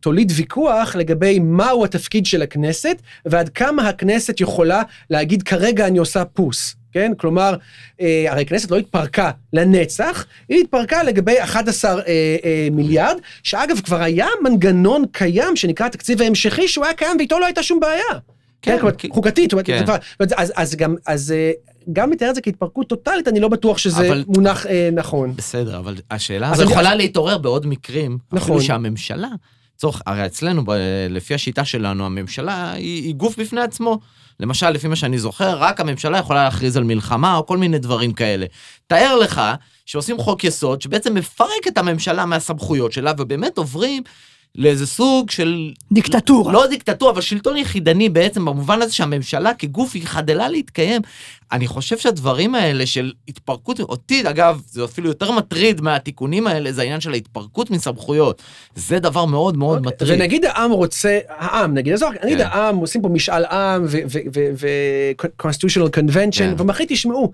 [0.00, 6.24] תוליד ויכוח לגבי מהו התפקיד של הכנסת, ועד כמה הכנסת יכולה להגיד כרגע אני עושה
[6.24, 6.77] פוס.
[6.98, 7.12] כן?
[7.18, 7.54] כלומר,
[8.00, 11.96] אה, הרי הכנסת לא התפרקה לנצח, היא התפרקה לגבי 11 אה,
[12.44, 17.44] אה, מיליארד, שאגב כבר היה מנגנון קיים שנקרא התקציב ההמשכי, שהוא היה קיים ואיתו לא
[17.44, 18.02] הייתה שום בעיה.
[18.62, 19.84] כן, כן, כלומר, כי- חוקתית, כן.
[19.84, 19.96] כבר-
[20.36, 21.50] אז, אז גם, אז אה,
[21.92, 25.34] גם לתאר את זה כהתפרקות טוטאלית, אני לא בטוח שזה אבל- מונח אה, נכון.
[25.36, 28.18] בסדר, אבל השאלה הזו אני- יכולה להתעורר בעוד מקרים.
[28.32, 28.38] נכון.
[28.56, 29.28] אפילו שהממשלה,
[29.76, 30.72] צורך, הרי אצלנו, ב-
[31.10, 33.98] לפי השיטה שלנו, הממשלה היא, היא גוף בפני עצמו.
[34.40, 38.12] למשל, לפי מה שאני זוכר, רק הממשלה יכולה להכריז על מלחמה או כל מיני דברים
[38.12, 38.46] כאלה.
[38.86, 39.42] תאר לך
[39.86, 44.02] שעושים חוק יסוד שבעצם מפרק את הממשלה מהסמכויות שלה, ובאמת עוברים
[44.58, 46.52] לאיזה סוג של דיקטטורה.
[46.52, 51.02] לא דיקטטורה, אבל שלטון יחידני בעצם, במובן הזה שהממשלה כגוף היא חדלה להתקיים.
[51.52, 56.80] אני חושב שהדברים האלה של התפרקות, אותי, אגב, זה אפילו יותר מטריד מהתיקונים האלה, זה
[56.82, 58.42] העניין של ההתפרקות מסמכויות.
[58.74, 60.10] זה דבר מאוד מאוד מטריד.
[60.10, 62.46] אוקיי, ונגיד העם רוצה, העם, נגיד, עזוב, נגיד כן.
[62.46, 63.84] העם, עושים פה משאל עם
[64.58, 66.54] ו-constitutional convention, כן.
[66.58, 67.32] ומחליט, תשמעו,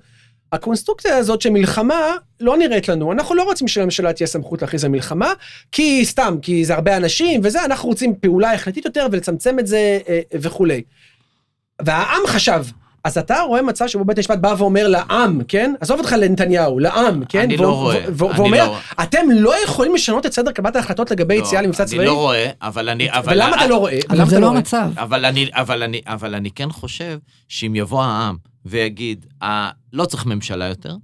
[0.55, 2.00] הקונסטרוקציה הזאת של מלחמה
[2.40, 5.32] לא נראית לנו, אנחנו לא רוצים שלממשלה תהיה סמכות להכריז על מלחמה,
[5.72, 9.98] כי סתם, כי זה הרבה אנשים וזה, אנחנו רוצים פעולה החלטית יותר ולצמצם את זה
[10.09, 10.82] אה, וכולי.
[11.82, 12.64] והעם חשב.
[13.05, 15.74] אז אתה רואה מצב שבו בית המשפט בא ואומר לעם, כן?
[15.80, 17.40] עזוב אותך לנתניהו, לעם, כן?
[17.40, 18.76] אני לא רואה, ואומר, לא.
[19.02, 21.98] אתם לא יכולים לשנות את סדר קבלת ההחלטות לגבי יציאה למבצע צבאי?
[21.98, 23.11] אני לא רואה, אבל אני...
[23.12, 23.98] אבל- ולמה אתה לא רואה?
[24.11, 24.57] אבל זה לא רואה?
[24.59, 24.90] המצב.
[24.96, 30.26] אבל אני, אבל, אני, אבל אני כן חושב שאם יבוא העם ויגיד, אה, לא צריך
[30.26, 30.96] ממשלה יותר,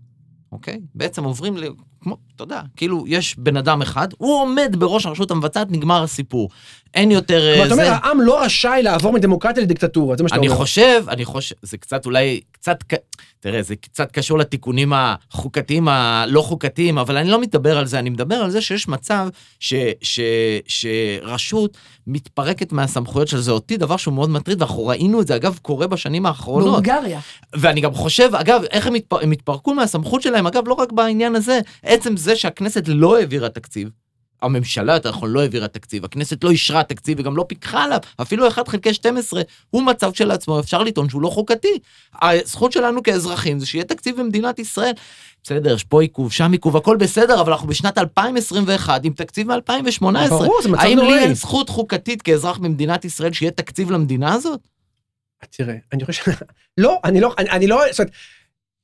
[0.53, 0.81] אוקיי?
[0.95, 1.65] בעצם עוברים ל...
[2.01, 6.51] כמו, אתה יודע, כאילו, יש בן אדם אחד, הוא עומד בראש הרשות המבצעת, נגמר הסיפור.
[6.95, 7.49] אין יותר...
[7.49, 7.75] אה, כלומר, אתה.
[7.75, 10.59] אומר, העם לא רשאי לעבור מדמוקרטיה לדיקטטורה, זה מה שאתה אני אומר.
[10.59, 12.85] חושב, אני חושב, זה קצת אולי, קצת,
[13.41, 18.11] תראה, זה קצת קשור לתיקונים החוקתיים הלא חוקתיים, אבל אני לא מדבר על זה, אני
[18.11, 19.29] מדבר על זה שיש מצב
[19.61, 20.21] ש, ש,
[20.67, 21.77] שרשות
[22.07, 25.87] מתפרקת מהסמכויות של זה אותי, דבר שהוא מאוד מטריד, ואנחנו ראינו את זה, אגב, קורה
[25.87, 26.71] בשנים האחרונות.
[26.71, 27.21] בהונגריה.
[27.57, 29.19] ואני גם חושב, אגב, איך הם, התפר...
[29.23, 33.89] הם התפרקו מהסמכות שלהם, אגב, לא רק בעניין הזה, עצם זה שהכנסת לא העבירה תקציב,
[34.43, 38.49] הממשלה, יותר נכון, לא העבירה תקציב, הכנסת לא אישרה תקציב וגם לא פיקחה עליו, אפילו
[38.49, 41.79] 1 חלקי 12 הוא מצב כשלעצמו, אפשר לטעון שהוא לא חוקתי.
[42.23, 44.93] הזכות שלנו כאזרחים זה שיהיה תקציב במדינת ישראל.
[45.45, 50.29] בסדר, יש פה עיכוב, שם עיכוב, הכל בסדר, אבל אנחנו בשנת 2021 עם תקציב מ-2018.
[50.29, 51.19] ברור, זה מצב האם לי נוראי.
[51.19, 54.61] אין זכות חוקתית כאזרח במדינת ישראל שיהיה תקציב למדינה הזאת?
[55.51, 56.33] תראה, אני חושב...
[56.79, 58.13] לא, אני לא, אני, אני לא, זאת אומרת,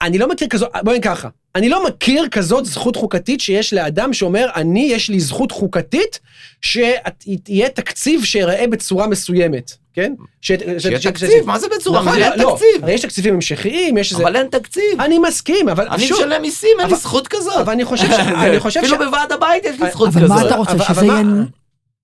[0.03, 4.47] אני לא מכיר כזאת, בואי ככה, אני לא מכיר כזאת זכות חוקתית שיש לאדם שאומר,
[4.55, 6.21] אני, יש לי זכות חוקתית
[6.63, 10.13] שיהיה תקציב שיראה בצורה מסוימת, כן?
[10.41, 12.01] ש- שיהיה ש- תקציב, שזה- מה זה בצורה?
[12.03, 12.83] נכון, אין לא, תקציב.
[12.85, 14.23] הרי יש תקציבים המשכיים, יש איזה...
[14.23, 15.01] אבל אין תקציב.
[15.01, 17.57] אני מסכים, אבל אני שוב, משלם מיסים, אין לי אבל- זכות כזאת.
[17.61, 18.15] אבל אני חושב ש...
[18.47, 18.85] אני חושב ש...
[18.85, 20.37] אפילו בוועד הבית יש לי זכות אבל כזאת.
[20.43, 21.23] מה אתה רוצה, אבל- שזה אבל יהיה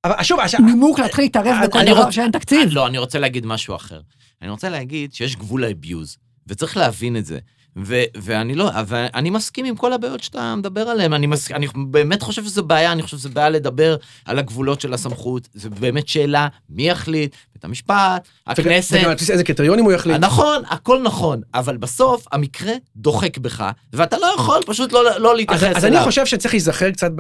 [0.05, 2.69] אבל שוב, עכשיו, נימוק להתחיל להתערב בכל אני דבר שאין תקציב?
[2.73, 4.01] לא, אני רוצה להגיד משהו אחר.
[4.43, 6.17] אני רוצה להגיד שיש גבול לאביוז,
[6.47, 7.39] וצריך להבין את זה.
[7.77, 11.67] ו- ואני לא, אבל אני מסכים עם כל הבעיות שאתה מדבר עליהן, אני, מס, אני
[11.87, 16.09] באמת חושב שזו בעיה, אני חושב שזו בעיה לדבר על הגבולות של הסמכות, זו באמת
[16.09, 20.17] שאלה, מי יחליט, בית המשפט, הכנסת, וגם איזה קריטריונים הוא יחליט.
[20.17, 25.63] נכון, הכל נכון, אבל בסוף המקרה דוחק בך, ואתה לא יכול פשוט לא, לא להתייחס
[25.63, 25.77] אז, אליו.
[25.77, 27.11] אז אני חושב שצריך להיזכר קצת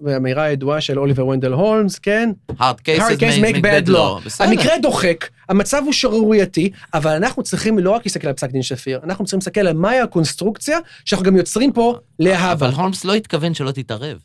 [0.00, 2.30] באמירה הידועה של אוליבר ונדל הולמס, כן?
[2.52, 4.24] hard cases hard case make, bad law.
[4.24, 4.48] בסדר.
[4.48, 9.00] המקרה דוחק, המצב הוא שערורייתי, אבל אנחנו צריכים לא רק להסתכל על פסק דין שפיר,
[9.04, 12.52] אנחנו צריכים להסתכל על מהי הקונסטרוקציה שאנחנו גם יוצרים פה להבא.
[12.52, 14.18] אבל הולמס לא התכוון שלא תתערב.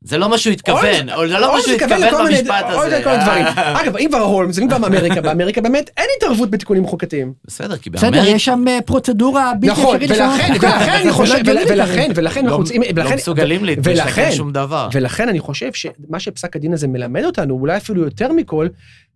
[0.00, 3.00] זה לא מה שהוא התכוון, או זה לא מה שהוא התכוון במשפט הזה.
[3.04, 3.44] כל הדברים.
[3.82, 7.32] אגב, אם כבר הולמס, אם כבר מאמריקה, באמריקה באמת אין התערבות בתיקונים חוקתיים.
[7.44, 10.66] בסדר, כי בסדר, באמריקה יש שם אה, פרוצדורה בלתי נכון, אפשרית לשנות ולכן, חוקה.
[10.66, 12.10] ולכן אני זה חושב, לא ולכן.
[12.14, 14.88] ולכן אנחנו לא- רוצים, לא מסוגלים להתקן שום דבר.
[14.92, 18.68] ולכן אני חושב שמה שפסק הדין הזה מלמד אותנו, אולי אפילו יותר מכל,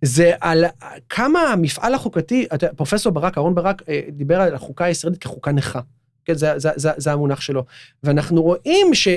[0.03, 0.65] זה על
[1.09, 5.81] כמה המפעל החוקתי, פרופסור ברק, אהרון ברק, אה, דיבר על החוקה הישראלית כחוקה נכה.
[6.25, 7.65] כן, זה, זה, זה, זה המונח שלו.
[8.05, 9.09] ואנחנו רואים ש-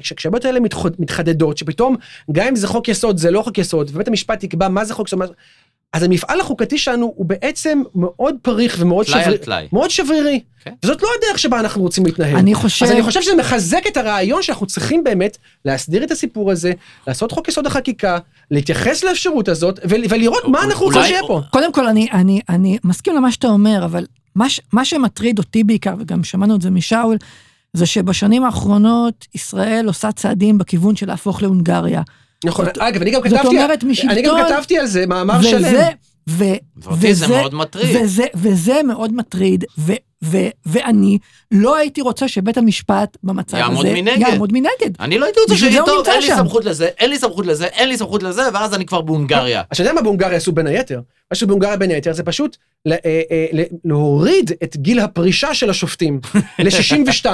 [0.00, 0.60] שכשהבעיות האלה
[0.98, 1.96] מתחדדות, שפתאום,
[2.32, 5.06] גם אם זה חוק יסוד, זה לא חוק יסוד, ובית המשפט יקבע מה זה חוק
[5.08, 5.20] יסוד,
[5.92, 9.06] אז המפעל החוקתי שלנו הוא בעצם מאוד פריך ומאוד.
[9.06, 9.68] טלאי.
[9.72, 10.40] מאוד שברירי.
[10.64, 10.72] כן.
[10.84, 12.36] וזאת לא הדרך שבה אנחנו רוצים להתנהל.
[12.36, 12.84] אני חושב...
[12.86, 16.72] אז אני חושב שזה מחזק את הרעיון שאנחנו צריכים באמת להסדיר את הסיפור הזה,
[17.06, 18.18] לעשות חוק יסוד החקיקה,
[18.50, 21.40] להתייחס לאפשרות הזאת, ול- ולראות מה אנחנו רוצים שיהיה פה.
[21.50, 24.06] קודם כל, אני, אני, אני מסכים למה שאתה אומר, אבל
[24.38, 27.16] מה, ש- מה שמטריד אותי בעיקר, וגם שמענו את זה משאול,
[27.72, 32.02] זה שבשנים האחרונות ישראל עושה צעדים בכיוון של להפוך להונגריה.
[32.44, 35.58] נכון, אגב, אני גם זאת כתבתי, אומרת, משלטון- אני גם כתבתי על זה מאמר שלם.
[35.58, 35.88] וזה,
[36.28, 36.44] ו,
[36.76, 37.96] ואותי זה מאוד מטריד.
[38.02, 39.92] וזה, וזה מאוד מטריד, ו,
[40.24, 41.18] ו, ואני
[41.50, 44.18] לא הייתי רוצה שבית המשפט במצב יעמוד הזה מנגד.
[44.18, 44.90] יעמוד מנגד.
[45.00, 46.28] אני לא הייתי רוצה שיהיה טוב, אין לי.
[46.36, 49.62] סמכות לזה, אין לי סמכות לזה, אין לי סמכות לזה, ואז אני כבר בהונגריה.
[49.72, 50.96] אתה יודע מה בהונגריה עשו בין היתר?
[51.30, 52.56] מה שעשו בהונגריה בין היתר זה פשוט
[52.86, 52.98] ל- אה,
[53.30, 56.20] אה, ל- להוריד את גיל הפרישה של השופטים
[56.58, 57.26] ל-62,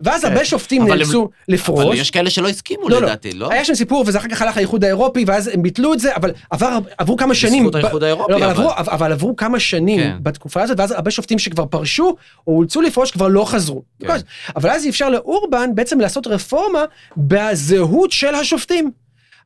[0.00, 1.84] ואז הרבה שופטים נאלצו לפרוש.
[1.84, 3.06] אבל יש כאלה שלא הסכימו לא, לא.
[3.06, 3.52] לדעתי, לא?
[3.52, 6.30] היה שם סיפור וזה אחר כך הלך לאיחוד האירופי ואז הם ביטלו את זה אבל
[6.50, 7.64] עבר עברו כמה שנים.
[7.64, 8.52] בזכות האיחוד האירופי, לא, אבל, אבל.
[8.52, 10.16] עברו, אבל עברו כמה שנים כן.
[10.22, 12.16] בתקופה הזאת ואז הרבה שופטים שכבר פרשו
[12.46, 13.82] או אולצו לפרוש כבר לא חזרו.
[14.00, 14.16] כן.
[14.56, 16.84] אבל אז אפשר לאורבן בעצם לעשות רפורמה
[17.16, 18.90] בזהות של השופטים.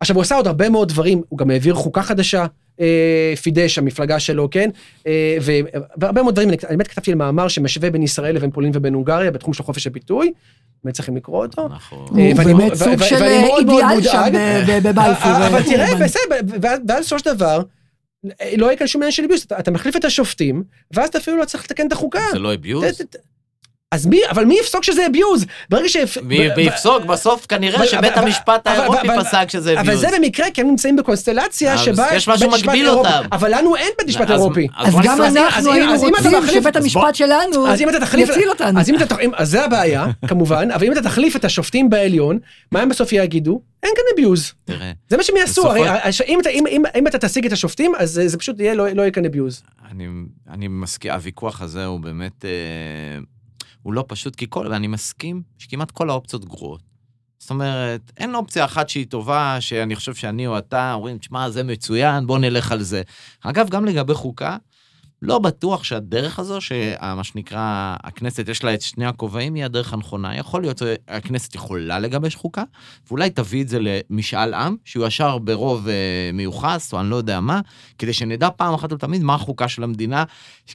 [0.00, 2.46] עכשיו הוא עשה עוד הרבה מאוד דברים, הוא גם העביר חוקה חדשה,
[2.80, 4.70] אה, פידש, המפלגה שלו, כן?
[5.06, 5.36] אה,
[5.96, 9.30] והרבה מאוד דברים, אני באמת כתבתי על מאמר שמשווה בין ישראל לבין פולין ובין הונגריה
[9.30, 10.32] בתחום של חופש הביטוי,
[10.84, 11.68] באמת צריכים לקרוא אותו.
[11.90, 13.22] הוא אה, ואני באמת סוג של
[13.58, 14.32] אידיאל שם
[14.82, 15.32] בבלפור.
[15.46, 15.94] אבל אה, תראה.
[15.94, 17.62] בסדר, ואז בסופו של דבר,
[18.56, 21.44] לא יהיה כאן שום עניין של אביוס, אתה- מחליף את השופטים, ואז אתה אפילו לא
[21.44, 22.20] צריך לתקן את החוקה.
[22.32, 22.84] זה לא אביוז?
[23.94, 25.46] אז מי, אבל מי יפסוק שזה אביוז?
[25.70, 25.96] ברגע ש...
[26.22, 27.04] מי ב- מי ב- יפסוק?
[27.04, 30.00] בסוף כנראה אבל- שבית אבל- המשפט אבל- האירופי אבל- פסק שזה אבל אביוז.
[30.00, 32.88] זה במקרה, כי הם נמצאים בקונסטלציה אז שבה יש משהו מגביל.
[32.88, 33.22] אותם.
[33.32, 34.66] אבל לנו אין בית משפט אז- אירופי.
[34.76, 37.68] אז גם נפרס- אז אם- אנחנו אז היינו אם אתה רוצים מחליף- שבית המשפט שלנו
[37.68, 38.80] אז אם אתה תחליף, יציל אותנו.
[38.80, 41.90] אז אם אתה, תח- אם- אז זה הבעיה, כמובן, אבל אם אתה תחליף את השופטים
[41.90, 42.38] בעליון,
[42.72, 43.60] מה הם בסוף יגידו?
[43.82, 44.52] אין כאן אביוז.
[44.64, 45.80] תראה, זה מה שהם יעשו, הרי
[46.28, 49.02] אם אתה- אם- אם- אם אתה תשיג את השופטים, אז זה- פשוט יהיה, לא לא
[49.02, 49.62] יהיה כאן אביוז.
[49.92, 50.06] אני,
[50.50, 52.50] אני מסכים, הוויכוח הזה הוא באמת, אה,
[53.82, 56.80] הוא לא פשוט, כי כל, ואני מסכים שכמעט כל האופציות גרועות.
[57.38, 61.62] זאת אומרת, אין אופציה אחת שהיא טובה, שאני חושב שאני או אתה אומרים, תשמע, זה
[61.62, 63.02] מצוין, בוא נלך על זה.
[63.40, 64.56] אגב, גם לגבי חוקה,
[65.22, 70.36] לא בטוח שהדרך הזו, שמה שנקרא, הכנסת יש לה את שני הכובעים, היא הדרך הנכונה.
[70.36, 72.62] יכול להיות שהכנסת יכולה לגבש חוקה,
[73.08, 77.40] ואולי תביא את זה למשאל עם, שהוא ישר ברוב אה, מיוחס, או אני לא יודע
[77.40, 77.60] מה,
[77.98, 80.24] כדי שנדע פעם אחת ולתמיד מה החוקה של המדינה.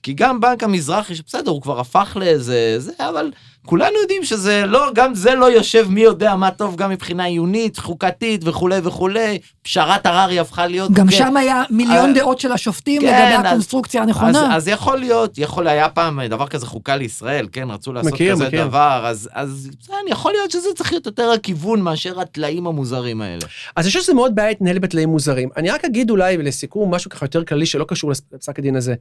[0.04, 2.76] כי גם בנק המזרחי, שבסדר, הוא כבר הפך לאיזה...
[2.80, 3.32] זה, אבל
[3.66, 7.78] כולנו יודעים שזה לא, גם זה לא יושב מי יודע מה טוב, גם מבחינה עיונית,
[7.78, 9.40] חוקתית וכולי וכולי.
[9.62, 10.92] פשרת הררי הפכה להיות...
[10.92, 11.16] גם כן.
[11.16, 14.56] שם היה מיליון אה, דעות של השופטים כן, לגבי אז- הקונסטרוקציה אז, הנכונה.
[14.56, 18.48] אז יכול להיות, יכול היה פעם דבר כזה חוקה לישראל, כן, רצו לעשות מכיר, כזה
[18.48, 18.68] מכיר.
[18.68, 23.42] דבר, אז, אז בסדר, יכול להיות שזה צריך להיות יותר הכיוון מאשר הטלאים המוזרים האלה.
[23.76, 25.50] אז אני חושב שזה מאוד בעיה להתנהל בתלאים מוזרים.
[25.58, 28.96] אני רק אגיד אולי לסיכום משהו ככה יותר כללי שלא קשור לפסק הדין הזה.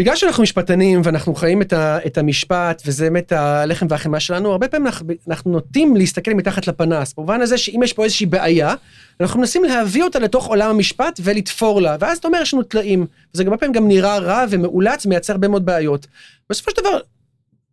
[0.00, 4.68] בגלל שאנחנו משפטנים ואנחנו חיים את, ה, את המשפט וזה באמת הלחם והחמאה שלנו, הרבה
[4.68, 8.74] פעמים אנחנו, אנחנו נוטים להסתכל מתחת לפנס, במובן הזה שאם יש פה איזושהי בעיה,
[9.20, 13.06] אנחנו מנסים להביא אותה לתוך עולם המשפט ולתפור לה, ואז אתה אומר יש לנו טלאים,
[13.34, 16.06] וזה הרבה פעמים גם נראה רע ומאולץ, מייצר הרבה מאוד בעיות.
[16.50, 17.00] בסופו של דבר,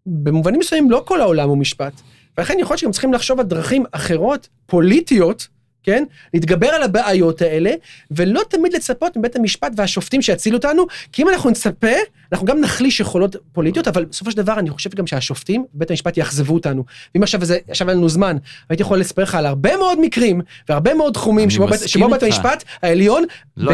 [0.06, 1.94] במובנים מסוימים לא כל העולם הוא משפט,
[2.38, 5.48] ולכן יכול להיות שגם צריכים לחשוב על דרכים אחרות, פוליטיות,
[5.88, 6.04] כן?
[6.34, 7.72] להתגבר על הבעיות האלה,
[8.12, 11.88] ולא תמיד לצפות מבית המשפט והשופטים שיצילו אותנו, כי אם אנחנו נצפה,
[12.32, 16.18] אנחנו גם נחליש יכולות פוליטיות, אבל בסופו של דבר אני חושב גם שהשופטים, בית המשפט
[16.18, 16.84] יאכזבו אותנו.
[17.16, 18.38] ואם עכשיו זה, עכשיו היה לנו זמן,
[18.70, 22.24] הייתי יכול לספר לך על הרבה מאוד מקרים, והרבה מאוד תחומים, שבו, בית- שבו בית.
[22.24, 23.24] המשפט העליון,
[23.58, 23.72] לא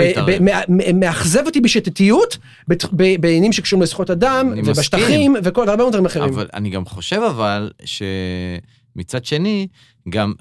[0.94, 2.38] מאכזב אותי בשיטתיות,
[2.92, 6.34] בעניינים שקשורים לזכויות אדם, ובשטחים, וכל, והרבה מאוד דברים אחרים.
[6.34, 9.68] אבל אני גם חושב אבל שמצד שני,
[10.10, 10.34] גם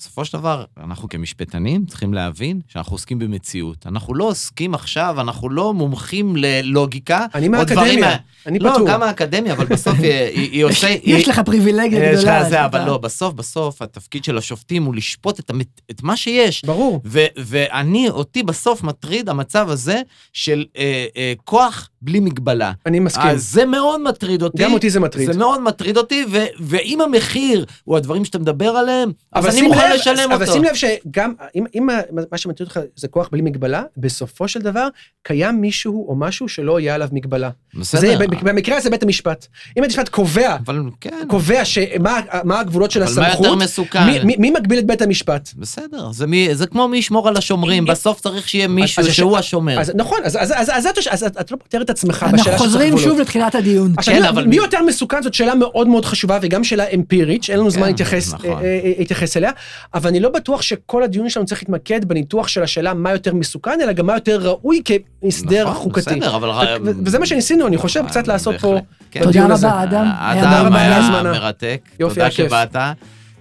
[0.00, 3.86] בסופו של דבר, אנחנו כמשפטנים צריכים להבין שאנחנו עוסקים במציאות.
[3.86, 7.26] אנחנו לא עוסקים עכשיו, אנחנו לא מומחים ללוגיקה.
[7.34, 8.88] אני מהאקדמיה, מה- אני לא, פטור.
[8.88, 10.88] גם האקדמיה, אבל בסוף היא, היא, היא עושה...
[11.04, 12.50] יש לך פריבילגיה יש לך גדולה.
[12.50, 16.64] זה, אבל לא, בסוף, בסוף, התפקיד של השופטים הוא לשפוט את, המת, את מה שיש.
[16.64, 17.00] ברור.
[17.04, 22.72] ו- ואני, אותי בסוף מטריד המצב הזה של אה, אה, כוח בלי מגבלה.
[22.86, 23.26] אני מסכים.
[23.30, 24.62] אז זה מאוד מטריד אותי.
[24.62, 25.32] גם אותי זה מטריד.
[25.32, 29.89] זה מאוד מטריד אותי, ו- ואם המחיר הוא הדברים שאתה מדבר עליהם, אז אני מוכן
[29.94, 30.52] לב- לשלם אבל אותו.
[30.52, 31.86] שים לב שגם, אם, אם
[32.30, 34.88] מה שמטריד אותך זה כוח בלי מגבלה, בסופו של דבר
[35.22, 37.50] קיים מישהו או משהו שלא יהיה עליו מגבלה.
[37.74, 38.00] בסדר.
[38.00, 39.46] זה, במקרה הזה בית המשפט.
[39.78, 43.56] אם בית המשפט קובע, אבל כן, קובע שמה מה הגבולות של אבל מה הסמכות, יותר
[43.56, 44.04] מסוכן?
[44.06, 45.48] מי, מי, מי מגביל את בית המשפט?
[45.56, 49.16] בסדר, זה, מי, זה כמו מי ישמור על השומרים, בסוף צריך שיהיה מישהו אז יש-
[49.16, 49.80] שהוא השומר.
[49.80, 52.38] אז נכון, אז, אז, אז, אז, אז, אז את- לא פותר את עצמך בשאלה אנחנו
[52.44, 53.04] שצריך חוזרים גבולות.
[53.08, 53.92] שוב לתחילת הדיון.
[53.96, 56.84] עכשיו, כן, מי- אבל מי מי- יותר מסוכן זאת שאלה מאוד מאוד חשובה וגם שאלה
[56.94, 58.50] אמפירית שאין לנו זמן כן, להתייחס נכון.
[58.50, 59.50] אה, אה, להתייחס אליה,
[59.94, 63.78] אבל אני לא בטוח שכל הדיון שלנו צריך להתמקד בניתוח של השאלה מה יותר מסוכן,
[63.82, 66.00] אלא גם מה יותר ראוי כהסדר נכון, חוקתי.
[66.00, 66.50] בסדר, אבל...
[66.84, 68.78] ו- וזה מה שניסינו, אני חושב, קצת לעשות פה.
[69.10, 69.20] כן.
[69.20, 69.68] תודה בדיון הזה.
[69.68, 70.06] רבה, אדם.
[70.20, 71.22] היה אדם היה.
[71.22, 72.48] מרתק, יופי, תודה היה כיף.
[72.48, 72.76] שבאת.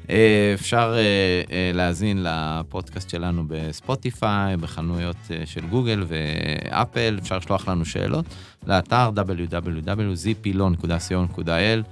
[0.09, 0.99] אה, אפשר אה,
[1.55, 5.15] אה, להאזין לפודקאסט שלנו בספוטיפיי, בחנויות
[5.45, 8.25] של גוגל ואפל, אפשר לשלוח לנו שאלות
[8.67, 11.83] לאתר www.zpilon.co.il.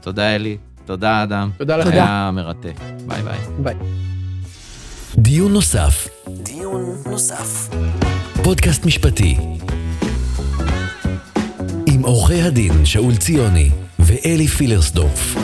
[0.00, 0.56] תודה אלי,
[0.90, 1.50] תודה אדם.
[1.58, 1.86] תודה לך.
[1.86, 2.80] היה מרתק.
[3.06, 3.38] ביי ביי.
[3.58, 3.74] ביי.
[5.16, 6.08] דיון נוסף.
[6.28, 7.68] דיון נוסף.
[8.42, 9.36] פודקאסט משפטי.
[11.86, 15.36] עם עורכי הדין שאול ציוני ואלי פילרסדורף.